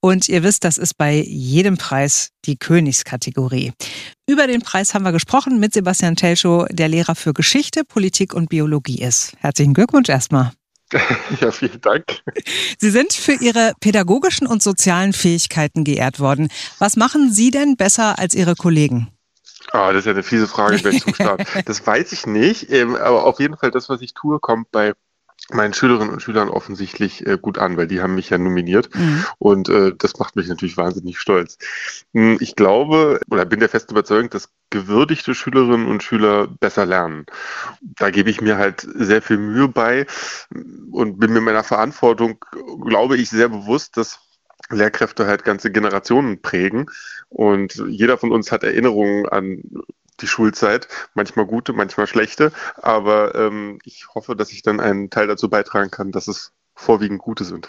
Und 0.00 0.28
ihr 0.28 0.42
wisst, 0.42 0.64
das 0.64 0.78
ist 0.78 0.94
bei 0.96 1.16
jedem 1.16 1.76
Preis 1.76 2.30
die 2.46 2.56
Königskategorie. 2.56 3.72
Über 4.26 4.46
den 4.46 4.62
Preis 4.62 4.94
haben 4.94 5.04
wir 5.04 5.12
gesprochen 5.12 5.60
mit 5.60 5.74
Sebastian 5.74 6.16
Telschow, 6.16 6.66
der 6.70 6.88
Lehrer 6.88 7.14
für 7.14 7.32
Geschichte, 7.32 7.84
Politik 7.84 8.34
und 8.34 8.48
Biologie 8.48 9.02
ist. 9.02 9.34
Herzlichen 9.38 9.74
Glückwunsch 9.74 10.08
erstmal. 10.08 10.52
Ja, 11.40 11.52
vielen 11.52 11.80
Dank. 11.80 12.04
Sie 12.78 12.90
sind 12.90 13.12
für 13.12 13.34
Ihre 13.34 13.72
pädagogischen 13.80 14.46
und 14.46 14.62
sozialen 14.62 15.12
Fähigkeiten 15.12 15.84
geehrt 15.84 16.18
worden. 16.18 16.48
Was 16.78 16.96
machen 16.96 17.32
Sie 17.32 17.50
denn 17.50 17.76
besser 17.76 18.18
als 18.18 18.34
Ihre 18.34 18.56
Kollegen? 18.56 19.08
Ah, 19.72 19.92
das 19.92 20.00
ist 20.00 20.06
ja 20.06 20.12
eine 20.12 20.22
fiese 20.22 20.48
Frage 20.48 20.76
gleich 20.78 21.02
zum 21.02 21.14
Start. 21.14 21.46
Das 21.64 21.86
weiß 21.86 22.12
ich 22.12 22.26
nicht, 22.26 22.70
ähm, 22.70 22.96
aber 22.96 23.24
auf 23.24 23.38
jeden 23.40 23.56
Fall 23.56 23.70
das, 23.70 23.88
was 23.88 24.00
ich 24.00 24.14
tue, 24.14 24.40
kommt 24.40 24.70
bei 24.70 24.94
meinen 25.52 25.74
Schülerinnen 25.74 26.12
und 26.12 26.22
Schülern 26.22 26.48
offensichtlich 26.48 27.26
äh, 27.26 27.38
gut 27.40 27.58
an, 27.58 27.76
weil 27.76 27.86
die 27.86 28.00
haben 28.00 28.14
mich 28.14 28.30
ja 28.30 28.38
nominiert 28.38 28.94
mhm. 28.94 29.24
und 29.38 29.68
äh, 29.68 29.92
das 29.96 30.18
macht 30.18 30.36
mich 30.36 30.48
natürlich 30.48 30.76
wahnsinnig 30.76 31.18
stolz. 31.18 31.58
Hm, 32.12 32.38
ich 32.40 32.56
glaube 32.56 33.20
oder 33.30 33.44
bin 33.44 33.60
der 33.60 33.68
festen 33.68 33.92
Überzeugung, 33.92 34.30
dass 34.30 34.50
gewürdigte 34.70 35.34
Schülerinnen 35.34 35.88
und 35.88 36.02
Schüler 36.02 36.46
besser 36.46 36.86
lernen. 36.86 37.26
Da 37.80 38.10
gebe 38.10 38.30
ich 38.30 38.40
mir 38.40 38.58
halt 38.58 38.86
sehr 38.94 39.22
viel 39.22 39.38
Mühe 39.38 39.68
bei 39.68 40.06
und 40.92 41.18
bin 41.18 41.32
mir 41.32 41.40
meiner 41.40 41.64
Verantwortung, 41.64 42.44
glaube 42.86 43.16
ich, 43.16 43.30
sehr 43.30 43.48
bewusst, 43.48 43.96
dass 43.96 44.20
Lehrkräfte 44.70 45.26
halt 45.26 45.44
ganze 45.44 45.70
Generationen 45.70 46.40
prägen. 46.40 46.86
Und 47.28 47.82
jeder 47.88 48.18
von 48.18 48.32
uns 48.32 48.50
hat 48.52 48.64
Erinnerungen 48.64 49.28
an 49.28 49.62
die 50.20 50.26
Schulzeit, 50.26 50.88
manchmal 51.14 51.46
gute, 51.46 51.72
manchmal 51.72 52.06
schlechte. 52.06 52.52
Aber 52.76 53.34
ähm, 53.34 53.78
ich 53.84 54.06
hoffe, 54.14 54.36
dass 54.36 54.52
ich 54.52 54.62
dann 54.62 54.80
einen 54.80 55.10
Teil 55.10 55.26
dazu 55.26 55.48
beitragen 55.48 55.90
kann, 55.90 56.12
dass 56.12 56.28
es 56.28 56.52
vorwiegend 56.74 57.20
gute 57.20 57.44
sind. 57.44 57.68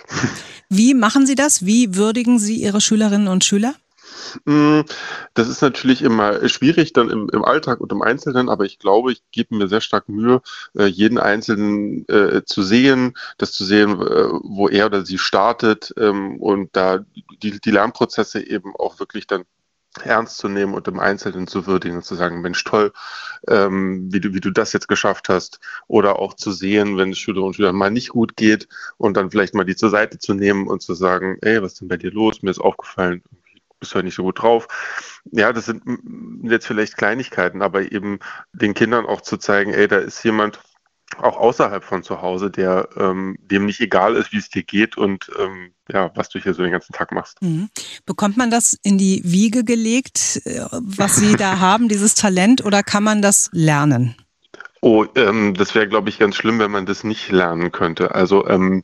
Wie 0.70 0.94
machen 0.94 1.26
Sie 1.26 1.36
das? 1.36 1.66
Wie 1.66 1.96
würdigen 1.96 2.40
Sie 2.40 2.56
Ihre 2.56 2.82
Schülerinnen 2.82 3.28
und 3.28 3.44
Schüler? 3.44 3.76
Mm, 4.46 4.82
das 5.34 5.48
ist 5.48 5.62
natürlich 5.62 6.02
immer 6.02 6.48
schwierig 6.50 6.94
dann 6.94 7.10
im, 7.10 7.30
im 7.30 7.44
Alltag 7.44 7.82
und 7.82 7.92
im 7.92 8.02
Einzelnen, 8.02 8.50
aber 8.50 8.66
ich 8.66 8.80
glaube, 8.80 9.12
ich 9.12 9.24
gebe 9.32 9.56
mir 9.56 9.68
sehr 9.68 9.82
stark 9.82 10.10
Mühe, 10.10 10.42
äh, 10.78 10.86
jeden 10.86 11.18
Einzelnen 11.18 12.08
äh, 12.08 12.44
zu 12.46 12.64
sehen, 12.64 13.16
das 13.38 13.52
zu 13.54 13.66
sehen, 13.66 14.02
äh, 14.02 14.30
wo 14.44 14.68
er 14.68 14.88
oder 14.88 15.06
sie 15.06 15.18
startet 15.18 15.94
ähm, 15.98 16.38
und 16.38 16.76
da 16.76 17.00
die, 17.42 17.60
die 17.60 17.72
Lernprozesse 17.72 18.46
eben 18.46 18.76
auch 18.76 19.00
wirklich 19.00 19.28
dann 19.28 19.46
ernst 20.04 20.38
zu 20.38 20.48
nehmen 20.48 20.74
und 20.74 20.88
im 20.88 21.00
Einzelnen 21.00 21.48
zu 21.48 21.68
würdigen 21.68 21.98
und 21.98 22.06
zu 22.06 22.16
sagen, 22.16 22.42
Mensch, 22.42 22.64
toll, 22.64 22.94
ähm, 23.48 24.12
wie, 24.12 24.22
du, 24.22 24.34
wie 24.34 24.40
du 24.40 24.52
das 24.52 24.74
jetzt 24.74 24.88
geschafft 24.88 25.28
hast. 25.30 25.60
Oder 25.88 26.20
auch 26.20 26.34
zu 26.36 26.52
sehen, 26.52 26.98
wenn 26.98 27.12
es 27.12 27.20
Schülerinnen 27.20 27.48
und 27.48 27.56
Schülern 27.56 27.76
mal 27.76 27.92
nicht 27.92 28.10
gut 28.10 28.38
geht 28.38 28.68
und 28.98 29.18
dann 29.18 29.32
vielleicht 29.32 29.54
mal 29.54 29.66
die 29.66 29.76
zur 29.76 29.90
Seite 29.90 30.18
zu 30.18 30.34
nehmen 30.34 30.68
und 30.68 30.82
zu 30.82 30.94
sagen, 30.94 31.38
ey, 31.42 31.62
was 31.62 31.74
ist 31.74 31.82
denn 31.82 31.90
bei 31.90 31.98
dir 31.98 32.12
los? 32.12 32.42
Mir 32.42 32.52
ist 32.52 32.62
aufgefallen, 32.62 33.22
bist 33.82 33.94
halt 33.94 34.06
nicht 34.06 34.16
so 34.16 34.24
gut 34.24 34.42
drauf. 34.42 34.68
Ja, 35.32 35.52
das 35.52 35.66
sind 35.66 35.84
jetzt 36.44 36.66
vielleicht 36.66 36.96
Kleinigkeiten, 36.96 37.62
aber 37.62 37.92
eben 37.92 38.20
den 38.54 38.74
Kindern 38.74 39.06
auch 39.06 39.20
zu 39.20 39.36
zeigen, 39.38 39.74
ey, 39.74 39.90
da 39.90 39.98
ist 39.98 40.24
jemand 40.24 40.62
auch 41.18 41.36
außerhalb 41.36 41.84
von 41.84 42.04
zu 42.04 42.22
Hause, 42.22 42.50
der 42.50 42.88
ähm, 42.96 43.36
dem 43.42 43.66
nicht 43.66 43.82
egal 43.82 44.16
ist, 44.16 44.32
wie 44.32 44.38
es 44.38 44.50
dir 44.50 44.64
geht 44.64 44.98
und 44.98 45.30
ähm, 45.38 45.74
ja, 45.92 46.10
was 46.16 46.30
du 46.30 46.40
hier 46.40 46.54
so 46.54 46.64
den 46.64 46.72
ganzen 46.72 46.94
Tag 46.94 47.12
machst. 47.12 47.42
Mhm. 47.42 47.70
Bekommt 48.06 48.38
man 48.38 48.50
das 48.50 48.78
in 48.82 48.98
die 48.98 49.22
Wiege 49.26 49.66
gelegt, 49.66 50.42
äh, 50.46 50.62
was 50.72 51.18
Sie 51.18 51.36
da 51.36 51.60
haben, 51.60 51.90
dieses 51.90 52.16
Talent, 52.16 52.64
oder 52.64 52.82
kann 52.82 53.04
man 53.04 53.22
das 53.22 53.50
lernen? 53.52 54.16
Oh, 54.80 55.06
ähm, 55.16 55.54
das 55.54 55.76
wäre, 55.76 55.90
glaube 55.90 56.10
ich, 56.10 56.18
ganz 56.18 56.36
schlimm, 56.38 56.60
wenn 56.60 56.72
man 56.72 56.86
das 56.86 57.04
nicht 57.04 57.30
lernen 57.30 57.72
könnte. 57.74 58.16
Also 58.16 58.48
ähm, 58.48 58.84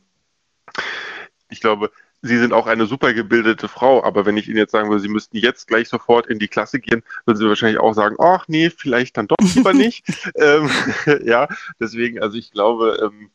ich 1.48 1.60
glaube, 1.60 1.90
Sie 2.22 2.38
sind 2.38 2.52
auch 2.52 2.66
eine 2.66 2.86
super 2.86 3.14
gebildete 3.14 3.68
Frau, 3.68 4.02
aber 4.02 4.26
wenn 4.26 4.36
ich 4.36 4.48
Ihnen 4.48 4.56
jetzt 4.56 4.72
sagen 4.72 4.88
würde, 4.88 5.00
Sie 5.00 5.08
müssten 5.08 5.36
jetzt 5.36 5.68
gleich 5.68 5.88
sofort 5.88 6.26
in 6.26 6.38
die 6.38 6.48
Klasse 6.48 6.80
gehen, 6.80 7.02
würden 7.24 7.38
Sie 7.38 7.46
wahrscheinlich 7.46 7.80
auch 7.80 7.92
sagen, 7.92 8.16
ach 8.18 8.46
nee, 8.48 8.70
vielleicht 8.70 9.16
dann 9.16 9.28
doch 9.28 9.36
lieber 9.54 9.72
nicht. 9.74 10.04
ähm, 10.34 10.68
ja, 11.24 11.48
deswegen, 11.80 12.20
also 12.20 12.36
ich 12.36 12.50
glaube, 12.50 12.98
ähm, 13.02 13.30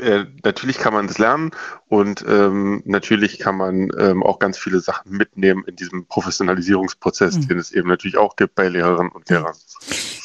äh, 0.00 0.24
natürlich 0.42 0.78
kann 0.78 0.92
man 0.92 1.06
das 1.06 1.18
lernen 1.18 1.52
und 1.86 2.24
ähm, 2.26 2.82
natürlich 2.84 3.38
kann 3.38 3.56
man 3.56 3.90
ähm, 3.96 4.22
auch 4.22 4.38
ganz 4.38 4.58
viele 4.58 4.80
Sachen 4.80 5.12
mitnehmen 5.12 5.62
in 5.66 5.76
diesem 5.76 6.06
Professionalisierungsprozess, 6.06 7.36
mhm. 7.36 7.48
den 7.48 7.58
es 7.58 7.70
eben 7.70 7.88
natürlich 7.88 8.16
auch 8.16 8.36
gibt 8.36 8.54
bei 8.56 8.68
Lehrerinnen 8.68 9.12
und 9.12 9.28
Lehrern. 9.28 9.54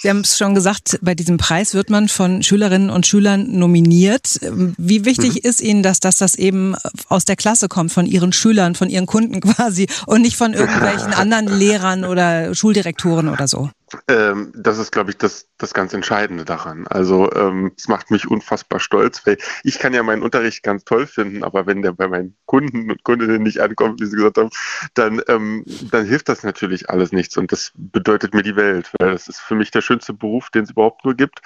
Sie 0.02 0.10
haben 0.10 0.22
es 0.22 0.38
schon 0.38 0.56
gesagt, 0.56 0.98
bei 1.02 1.14
diesem 1.14 1.38
Preis 1.38 1.74
wird 1.74 1.90
man 1.90 2.08
von 2.08 2.42
Schülerinnen 2.42 2.90
und 2.90 3.06
Schülern 3.06 3.52
nominiert. 3.52 4.40
Wie 4.78 5.04
wichtig 5.04 5.36
mhm. 5.36 5.50
ist 5.50 5.62
Ihnen 5.62 5.84
das, 5.84 6.00
dass 6.00 6.16
das 6.16 6.36
eben 6.36 6.76
aus 7.10 7.26
der 7.26 7.36
Klasse 7.36 7.68
kommt, 7.68 7.92
von 7.92 8.06
Ihren 8.06 8.32
Schülern, 8.32 8.76
von 8.76 8.90
Ihren 8.90 9.06
Kunden 9.06 9.42
quasi 9.42 9.88
und 10.06 10.22
nicht 10.22 10.38
von 10.38 10.54
irgendwelchen 10.54 11.14
anderen 11.14 11.48
Lehrern 11.48 12.06
oder 12.06 12.56
Schuldirektoren 12.56 13.28
oder 13.28 13.48
so? 13.48 13.70
Ähm, 14.08 14.52
das 14.56 14.78
ist, 14.78 14.92
glaube 14.92 15.12
ich, 15.12 15.18
das, 15.18 15.48
das 15.58 15.74
ganz 15.74 15.94
Entscheidende 15.94 16.46
daran. 16.46 16.88
Also 16.88 17.32
ähm, 17.34 17.72
es 17.78 17.88
macht 17.88 18.12
mich 18.12 18.28
unfassbar 18.28 18.80
stolz, 18.80 19.26
weil 19.26 19.38
ich 19.64 19.80
kann 19.80 19.94
ja 19.94 20.04
meinen 20.04 20.24
Unterricht 20.24 20.64
ganz 20.64 20.84
toll 20.84 21.08
finden, 21.08 21.44
aber 21.44 21.66
wenn 21.66 21.82
der 21.82 21.94
bei 21.94 22.08
meinen 22.08 22.36
Kunden 22.46 22.92
und 22.92 23.04
Kundinnen 23.04 23.44
nicht 23.44 23.60
ankommt, 23.60 24.02
wie 24.02 24.06
Sie 24.06 24.16
gesagt 24.16 24.38
haben, 24.38 24.50
dann, 24.94 25.22
ähm, 25.28 25.64
dann 25.92 26.06
hilft 26.06 26.30
das 26.30 26.44
natürlich 26.44 26.90
alles 26.90 27.12
nichts 27.12 27.38
und 27.38 27.52
das 27.52 27.72
bedeutet 27.76 28.34
mir 28.34 28.44
die 28.44 28.56
Welt, 28.56 28.92
weil 29.00 29.12
das 29.12 29.28
ist 29.28 29.40
für 29.40 29.56
mich 29.56 29.72
der 29.72 29.82
schönste 29.82 30.14
Beruf, 30.14 30.50
den 30.50 30.64
es 30.64 30.72
überhaupt 30.72 31.06
nur 31.06 31.16
gibt. 31.16 31.42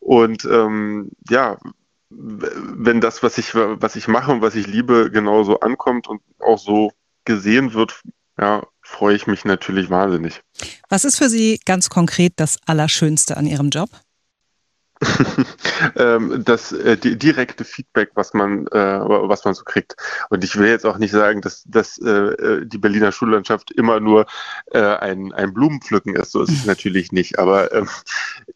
Und 0.00 0.44
ähm, 0.44 1.10
ja, 1.28 1.58
wenn 2.10 3.00
das, 3.00 3.22
was 3.22 3.38
ich, 3.38 3.54
was 3.54 3.96
ich 3.96 4.08
mache 4.08 4.32
und 4.32 4.42
was 4.42 4.54
ich 4.54 4.66
liebe, 4.66 5.10
genauso 5.10 5.60
ankommt 5.60 6.08
und 6.08 6.20
auch 6.40 6.58
so 6.58 6.92
gesehen 7.24 7.72
wird, 7.74 8.02
ja, 8.38 8.66
freue 8.90 9.16
ich 9.16 9.26
mich 9.26 9.44
natürlich 9.44 9.88
wahnsinnig. 9.88 10.42
Was 10.88 11.04
ist 11.04 11.16
für 11.16 11.28
Sie 11.28 11.60
ganz 11.64 11.88
konkret 11.88 12.34
das 12.36 12.58
Allerschönste 12.66 13.36
an 13.36 13.46
Ihrem 13.46 13.70
Job? 13.70 13.88
Ähm, 15.96 16.42
das 16.44 16.72
äh, 16.72 16.96
direkte 16.98 17.64
Feedback, 17.64 18.10
was 18.14 18.34
man, 18.34 18.66
äh, 18.66 19.00
was 19.00 19.44
man 19.46 19.54
so 19.54 19.64
kriegt. 19.64 19.96
Und 20.28 20.44
ich 20.44 20.56
will 20.56 20.68
jetzt 20.68 20.84
auch 20.84 20.98
nicht 20.98 21.10
sagen, 21.10 21.40
dass, 21.40 21.64
dass 21.64 21.96
äh, 21.98 22.66
die 22.66 22.76
Berliner 22.76 23.12
Schullandschaft 23.12 23.70
immer 23.72 23.98
nur 23.98 24.26
äh, 24.72 24.78
ein, 24.78 25.32
ein 25.32 25.54
Blumenpflücken 25.54 26.14
ist. 26.16 26.32
So 26.32 26.42
ist 26.42 26.50
es 26.50 26.66
natürlich 26.66 27.12
nicht. 27.12 27.38
Aber 27.38 27.72
ähm, 27.72 27.88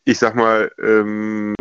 ich 0.05 0.19
sag 0.19 0.35
mal, 0.37 0.71
ähm, 0.79 1.55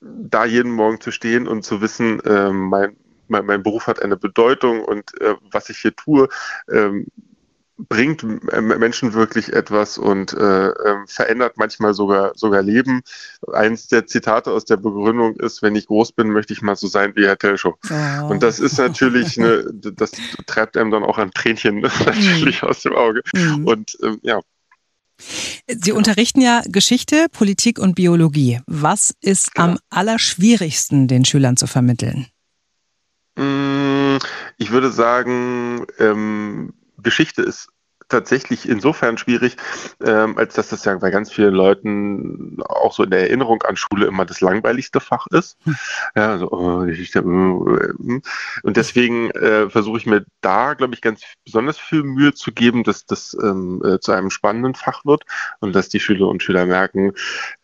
da 0.00 0.44
jeden 0.44 0.72
Morgen 0.72 1.00
zu 1.00 1.12
stehen 1.12 1.46
und 1.46 1.64
zu 1.64 1.80
wissen, 1.80 2.20
ähm, 2.26 2.68
mein, 2.68 2.96
mein, 3.28 3.46
mein 3.46 3.62
Beruf 3.62 3.86
hat 3.86 4.02
eine 4.02 4.16
Bedeutung 4.16 4.82
und 4.84 5.18
äh, 5.20 5.36
was 5.52 5.70
ich 5.70 5.78
hier 5.78 5.94
tue, 5.94 6.28
ähm, 6.70 7.06
bringt 7.78 8.22
Menschen 8.22 9.12
wirklich 9.12 9.52
etwas 9.52 9.98
und 9.98 10.32
äh, 10.32 10.68
äh, 10.68 10.96
verändert 11.06 11.54
manchmal 11.56 11.92
sogar 11.92 12.32
sogar 12.34 12.62
Leben. 12.62 13.02
Eins 13.52 13.88
der 13.88 14.06
Zitate 14.06 14.50
aus 14.50 14.64
der 14.64 14.78
Begründung 14.78 15.36
ist, 15.36 15.62
wenn 15.62 15.76
ich 15.76 15.86
groß 15.86 16.12
bin, 16.12 16.30
möchte 16.30 16.54
ich 16.54 16.62
mal 16.62 16.76
so 16.76 16.86
sein 16.86 17.12
wie 17.16 17.26
Herr 17.26 17.38
Telschow. 17.38 17.74
Oh. 17.90 18.26
Und 18.28 18.42
das 18.42 18.60
ist 18.60 18.78
natürlich, 18.78 19.38
eine, 19.38 19.64
das 19.72 20.12
treibt 20.46 20.76
einem 20.76 20.90
dann 20.90 21.04
auch 21.04 21.18
ein 21.18 21.30
Tränchen 21.32 21.80
natürlich 22.06 22.62
mm. 22.62 22.66
aus 22.66 22.82
dem 22.82 22.94
Auge. 22.94 23.22
Mm. 23.34 23.66
Und 23.66 23.96
ähm, 24.02 24.20
ja. 24.22 24.40
Sie 25.68 25.92
unterrichten 25.92 26.40
ja 26.40 26.62
Geschichte, 26.66 27.26
Politik 27.30 27.78
und 27.78 27.94
Biologie. 27.94 28.60
Was 28.66 29.14
ist 29.20 29.54
genau. 29.54 29.68
am 29.68 29.78
allerschwierigsten 29.90 31.08
den 31.08 31.24
Schülern 31.24 31.56
zu 31.56 31.66
vermitteln? 31.66 32.26
Mm, 33.36 34.16
ich 34.56 34.70
würde 34.70 34.90
sagen, 34.90 35.86
ähm, 35.98 36.72
Geschichte 37.02 37.42
ist 37.42 37.68
tatsächlich 38.08 38.68
insofern 38.68 39.18
schwierig, 39.18 39.56
ähm, 40.04 40.38
als 40.38 40.54
dass 40.54 40.68
das 40.68 40.84
ja 40.84 40.94
bei 40.96 41.10
ganz 41.10 41.32
vielen 41.32 41.54
Leuten 41.54 42.58
auch 42.68 42.92
so 42.92 43.02
in 43.02 43.10
der 43.10 43.22
Erinnerung 43.22 43.62
an 43.62 43.76
Schule 43.76 44.06
immer 44.06 44.24
das 44.24 44.40
langweiligste 44.40 45.00
Fach 45.00 45.26
ist. 45.28 45.58
Hm. 45.64 45.76
Ja, 46.16 46.30
also, 46.30 46.50
oh, 46.50 46.84
Geschichte. 46.86 47.18
Äh, 47.18 47.22
äh, 47.22 48.20
und 48.62 48.76
deswegen 48.76 49.30
äh, 49.32 49.68
versuche 49.68 49.98
ich 49.98 50.06
mir 50.06 50.24
da, 50.40 50.74
glaube 50.74 50.94
ich, 50.94 51.00
ganz 51.00 51.22
besonders 51.44 51.78
viel 51.78 52.02
Mühe 52.04 52.32
zu 52.32 52.52
geben, 52.52 52.84
dass 52.84 53.06
das 53.06 53.36
ähm, 53.42 53.82
äh, 53.84 53.98
zu 53.98 54.12
einem 54.12 54.30
spannenden 54.30 54.74
Fach 54.74 55.04
wird 55.04 55.24
und 55.60 55.74
dass 55.74 55.88
die 55.88 56.00
Schüler 56.00 56.28
und 56.28 56.42
Schüler 56.42 56.64
merken, 56.66 57.12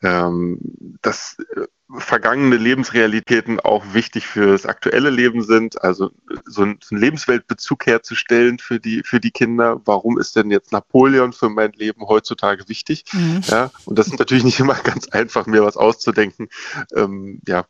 ähm, 0.02 0.58
dass 1.02 1.36
äh, 1.56 1.66
vergangene 1.98 2.56
Lebensrealitäten 2.56 3.60
auch 3.60 3.84
wichtig 3.92 4.26
für 4.26 4.52
das 4.52 4.66
aktuelle 4.66 5.10
Leben 5.10 5.42
sind. 5.42 5.82
Also 5.82 6.10
so 6.46 6.62
einen 6.62 6.78
Lebensweltbezug 6.90 7.86
herzustellen 7.86 8.58
für 8.58 8.80
die, 8.80 9.02
für 9.04 9.20
die 9.20 9.30
Kinder. 9.30 9.80
Warum 9.84 10.18
ist 10.18 10.36
denn 10.36 10.50
jetzt 10.50 10.72
Napoleon 10.72 11.32
für 11.32 11.48
mein 11.48 11.72
Leben 11.72 12.06
heutzutage 12.06 12.68
wichtig? 12.68 13.04
Mhm. 13.12 13.42
Ja, 13.46 13.70
und 13.84 13.98
das 13.98 14.08
ist 14.08 14.18
natürlich 14.18 14.44
nicht 14.44 14.60
immer 14.60 14.74
ganz 14.74 15.08
einfach, 15.08 15.46
mir 15.46 15.64
was 15.64 15.76
auszudenken. 15.76 16.48
Ähm, 16.94 17.40
ja, 17.46 17.66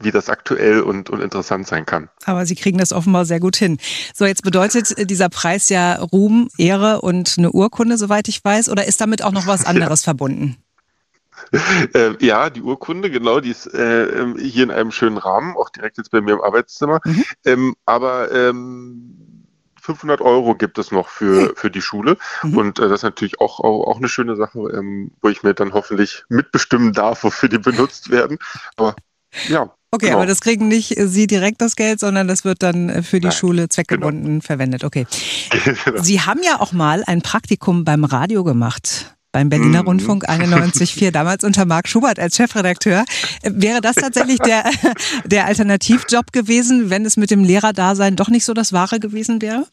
wie 0.00 0.12
das 0.12 0.28
aktuell 0.28 0.80
und, 0.80 1.10
und 1.10 1.20
interessant 1.20 1.66
sein 1.66 1.84
kann. 1.84 2.08
Aber 2.24 2.46
Sie 2.46 2.54
kriegen 2.54 2.78
das 2.78 2.92
offenbar 2.92 3.24
sehr 3.24 3.40
gut 3.40 3.56
hin. 3.56 3.78
So, 4.14 4.26
jetzt 4.26 4.42
bedeutet 4.42 5.10
dieser 5.10 5.28
Preis 5.28 5.68
ja 5.70 5.96
Ruhm, 5.96 6.48
Ehre 6.56 7.00
und 7.00 7.34
eine 7.36 7.50
Urkunde, 7.50 7.98
soweit 7.98 8.28
ich 8.28 8.44
weiß, 8.44 8.68
oder 8.68 8.86
ist 8.86 9.00
damit 9.00 9.22
auch 9.22 9.32
noch 9.32 9.46
was 9.46 9.64
anderes 9.66 10.02
ja. 10.02 10.04
verbunden? 10.04 10.56
Äh, 11.94 12.14
ja, 12.24 12.50
die 12.50 12.62
Urkunde, 12.62 13.10
genau, 13.10 13.40
die 13.40 13.50
ist 13.50 13.66
äh, 13.66 14.04
ähm, 14.04 14.36
hier 14.38 14.64
in 14.64 14.70
einem 14.70 14.90
schönen 14.90 15.18
Rahmen, 15.18 15.56
auch 15.56 15.70
direkt 15.70 15.98
jetzt 15.98 16.10
bei 16.10 16.20
mir 16.20 16.34
im 16.34 16.40
Arbeitszimmer. 16.40 17.00
Mhm. 17.04 17.24
Ähm, 17.44 17.76
aber 17.84 18.32
ähm, 18.32 19.38
500 19.88 20.20
Euro 20.20 20.54
gibt 20.54 20.78
es 20.78 20.92
noch 20.92 21.08
für, 21.08 21.54
für 21.56 21.70
die 21.70 21.80
Schule. 21.80 22.18
Mhm. 22.42 22.56
Und 22.56 22.78
äh, 22.78 22.88
das 22.88 23.00
ist 23.00 23.04
natürlich 23.04 23.40
auch, 23.40 23.60
auch, 23.60 23.86
auch 23.86 23.96
eine 23.96 24.08
schöne 24.08 24.36
Sache, 24.36 24.58
ähm, 24.74 25.12
wo 25.22 25.30
ich 25.30 25.42
mir 25.42 25.54
dann 25.54 25.72
hoffentlich 25.72 26.24
mitbestimmen 26.28 26.92
darf, 26.92 27.24
wofür 27.24 27.48
die 27.48 27.58
benutzt 27.58 28.10
werden. 28.10 28.38
Aber 28.76 28.94
ja. 29.48 29.72
Okay, 29.90 30.06
genau. 30.06 30.18
aber 30.18 30.26
das 30.26 30.42
kriegen 30.42 30.68
nicht 30.68 30.94
Sie 30.98 31.26
direkt 31.26 31.62
das 31.62 31.74
Geld, 31.74 32.00
sondern 32.00 32.28
das 32.28 32.44
wird 32.44 32.62
dann 32.62 32.90
äh, 32.90 33.02
für 33.02 33.20
die 33.20 33.28
Nein, 33.28 33.36
Schule 33.36 33.68
zweckgebunden 33.70 34.24
genau. 34.24 34.40
verwendet. 34.42 34.84
Okay. 34.84 35.06
Genau. 35.84 36.02
Sie 36.02 36.20
haben 36.20 36.40
ja 36.42 36.60
auch 36.60 36.72
mal 36.72 37.02
ein 37.06 37.22
Praktikum 37.22 37.84
beim 37.84 38.04
Radio 38.04 38.44
gemacht 38.44 39.16
beim 39.32 39.48
Berliner 39.48 39.82
mhm. 39.82 39.88
Rundfunk 39.88 40.28
91.4, 40.28 41.10
damals 41.10 41.44
unter 41.44 41.64
Marc 41.64 41.88
Schubert 41.88 42.18
als 42.18 42.36
Chefredakteur. 42.36 43.04
Wäre 43.42 43.80
das 43.80 43.96
tatsächlich 43.96 44.38
der, 44.38 44.64
der 45.24 45.46
Alternativjob 45.46 46.32
gewesen, 46.32 46.90
wenn 46.90 47.04
es 47.04 47.16
mit 47.16 47.30
dem 47.30 47.44
Lehrerdasein 47.44 48.16
doch 48.16 48.28
nicht 48.28 48.44
so 48.44 48.54
das 48.54 48.72
Wahre 48.72 49.00
gewesen 49.00 49.42
wäre? 49.42 49.66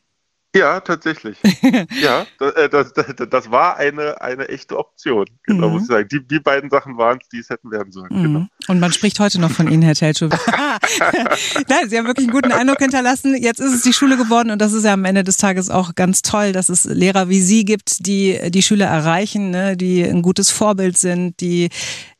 Ja, 0.55 0.79
tatsächlich. 0.79 1.37
ja, 2.01 2.25
äh, 2.39 2.69
das, 2.69 2.93
das, 2.93 3.07
das, 3.29 3.51
war 3.51 3.75
eine, 3.75 4.21
eine 4.21 4.47
echte 4.47 4.77
Option. 4.77 5.25
Genau, 5.43 5.67
mhm. 5.67 5.73
muss 5.73 5.81
ich 5.83 5.87
sagen. 5.89 6.07
Die, 6.09 6.25
die 6.25 6.39
beiden 6.39 6.69
Sachen 6.69 6.97
waren 6.97 7.19
es, 7.21 7.27
die 7.27 7.39
es 7.39 7.49
hätten 7.49 7.71
werden 7.71 7.91
sollen. 7.91 8.07
Mhm. 8.09 8.23
Genau. 8.23 8.45
Und 8.69 8.79
man 8.79 8.93
spricht 8.93 9.19
heute 9.19 9.41
noch 9.41 9.51
von 9.51 9.69
Ihnen, 9.69 9.81
Herr 9.81 9.95
Telschow. 9.95 10.31
Nein, 11.67 11.89
Sie 11.89 11.97
haben 11.97 12.07
wirklich 12.07 12.27
einen 12.27 12.33
guten 12.33 12.53
Eindruck 12.53 12.79
hinterlassen. 12.79 13.35
Jetzt 13.35 13.59
ist 13.59 13.73
es 13.73 13.81
die 13.81 13.91
Schule 13.91 14.15
geworden 14.15 14.49
und 14.49 14.61
das 14.61 14.71
ist 14.71 14.85
ja 14.85 14.93
am 14.93 15.03
Ende 15.03 15.25
des 15.25 15.35
Tages 15.35 15.69
auch 15.69 15.93
ganz 15.93 16.21
toll, 16.21 16.53
dass 16.53 16.69
es 16.69 16.85
Lehrer 16.85 17.27
wie 17.27 17.41
Sie 17.41 17.65
gibt, 17.65 18.07
die 18.07 18.39
die 18.49 18.63
Schüler 18.63 18.87
erreichen, 18.87 19.49
ne, 19.49 19.75
die 19.75 20.03
ein 20.03 20.21
gutes 20.21 20.51
Vorbild 20.51 20.97
sind, 20.97 21.41
die 21.41 21.69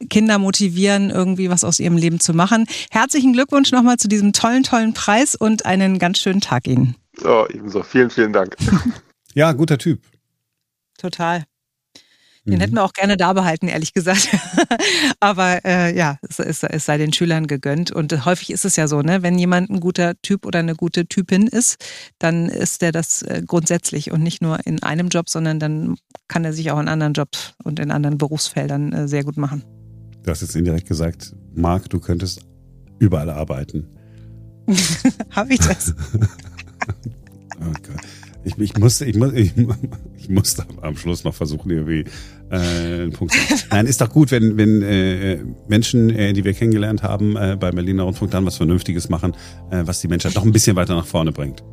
Kinder 0.10 0.40
motivieren, 0.40 1.10
irgendwie 1.10 1.50
was 1.50 1.64
aus 1.64 1.80
ihrem 1.80 1.96
Leben 1.96 2.20
zu 2.20 2.34
machen. 2.34 2.66
Herzlichen 2.92 3.32
Glückwunsch 3.32 3.72
nochmal 3.72 3.96
zu 3.96 4.10
diesem 4.10 4.34
tollen, 4.34 4.64
tollen 4.64 4.94
Preis 4.94 5.36
und 5.36 5.66
einen 5.66 6.00
ganz 6.00 6.20
schönen 6.20 6.42
Tag 6.42 6.68
Ihnen. 6.68 6.96
Oh, 7.24 7.46
ebenso. 7.50 7.84
Vielen, 7.84 8.10
vielen 8.10 8.34
Dank. 8.34 8.56
ja, 9.34 9.52
guter 9.54 9.78
Typ. 9.78 10.02
Total. 10.98 11.46
Den 12.46 12.56
mhm. 12.56 12.60
hätten 12.60 12.76
wir 12.76 12.84
auch 12.84 12.94
gerne 12.94 13.18
da 13.18 13.34
behalten, 13.34 13.68
ehrlich 13.68 13.94
gesagt. 13.94 14.30
Aber 15.20 15.66
äh, 15.66 15.96
ja, 15.98 16.20
es, 16.22 16.38
es, 16.40 16.62
es, 16.62 16.86
sei 16.86 16.98
den 17.00 17.12
Schülern 17.12 17.48
gegönnt. 17.48 17.92
Und 17.92 18.26
häufig 18.26 18.52
ist 18.52 18.66
es 18.66 18.76
ja 18.76 18.88
so, 18.88 19.02
ne? 19.02 19.24
wenn 19.24 19.40
jemand 19.40 19.72
ein 19.72 19.80
guter 19.80 20.14
Typ 20.22 20.46
oder 20.46 20.60
eine 20.60 20.76
gute 20.76 21.08
Typin 21.08 21.48
ist, 21.48 21.84
dann 22.20 22.48
ist 22.48 22.84
der 22.84 22.92
das 22.92 23.24
äh, 23.24 23.42
grundsätzlich 23.46 24.12
und 24.12 24.22
nicht 24.22 24.44
nur 24.44 24.60
in 24.68 24.84
einem 24.84 25.10
Job, 25.10 25.30
sondern 25.30 25.60
dann 25.60 25.96
kann 26.28 26.46
er 26.46 26.54
sich 26.54 26.70
auch 26.70 26.80
in 26.80 26.88
anderen 26.88 27.14
Jobs 27.14 27.54
und 27.64 27.80
in 27.80 27.90
anderen 27.90 28.20
Berufsfeldern 28.20 28.94
äh, 28.94 29.08
sehr 29.08 29.24
gut 29.24 29.38
machen. 29.38 29.64
Du 30.22 30.30
hast 30.30 30.42
jetzt 30.42 30.56
indirekt 30.56 30.88
gesagt, 30.88 31.36
Marc, 31.56 31.90
du 31.90 32.00
könntest 32.00 32.42
überall 33.00 33.32
arbeiten. 33.32 33.88
Habe 35.32 35.54
ich 35.54 35.60
das? 35.60 35.96
Oh 37.62 37.74
ich, 38.44 38.58
ich, 38.60 38.78
musste, 38.78 39.06
ich, 39.06 39.16
muss, 39.16 39.34
ich, 39.34 39.54
ich 40.18 40.30
musste 40.30 40.66
am 40.82 40.96
Schluss 40.96 41.24
noch 41.24 41.34
versuchen, 41.34 41.72
irgendwie 41.72 42.06
äh, 42.52 42.56
einen 42.56 43.12
Punkt 43.12 43.34
zu 43.34 43.40
Nein, 43.72 43.88
ist 43.88 44.02
doch 44.02 44.10
gut, 44.10 44.32
wenn, 44.32 44.58
wenn 44.58 44.82
äh, 44.84 45.40
Menschen, 45.68 46.12
äh, 46.12 46.34
die 46.34 46.44
wir 46.44 46.54
kennengelernt 46.54 47.02
haben, 47.02 47.36
äh, 47.36 47.58
bei 47.60 47.72
Berliner 47.72 48.04
Rundfunk 48.04 48.32
dann 48.32 48.46
was 48.46 48.58
Vernünftiges 48.58 49.10
machen, 49.10 49.34
äh, 49.72 49.82
was 49.86 50.00
die 50.02 50.08
Menschheit 50.08 50.36
noch 50.36 50.44
ein 50.44 50.52
bisschen 50.52 50.76
weiter 50.76 50.96
nach 50.96 51.08
vorne 51.08 51.32
bringt. 51.32 51.64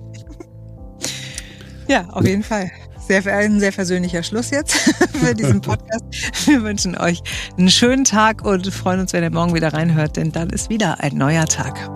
Ja, 1.89 2.09
auf 2.09 2.27
jeden 2.27 2.43
Fall. 2.43 2.71
Sehr, 3.07 3.27
ein 3.27 3.61
sehr 3.61 3.73
versöhnlicher 3.73 4.23
Schluss 4.23 4.51
jetzt 4.51 4.73
für 5.13 5.35
diesen 5.35 5.61
Podcast. 5.61 6.05
Wir 6.47 6.63
wünschen 6.63 6.97
euch 6.97 7.21
einen 7.59 7.69
schönen 7.69 8.05
Tag 8.05 8.45
und 8.45 8.73
freuen 8.73 9.01
uns, 9.01 9.13
wenn 9.13 9.23
ihr 9.23 9.31
morgen 9.31 9.55
wieder 9.55 9.73
reinhört, 9.75 10.17
denn 10.17 10.33
dann 10.33 10.51
ist 10.51 10.71
wieder 10.71 11.01
ein 11.01 11.17
neuer 11.19 11.45
Tag. 11.45 11.91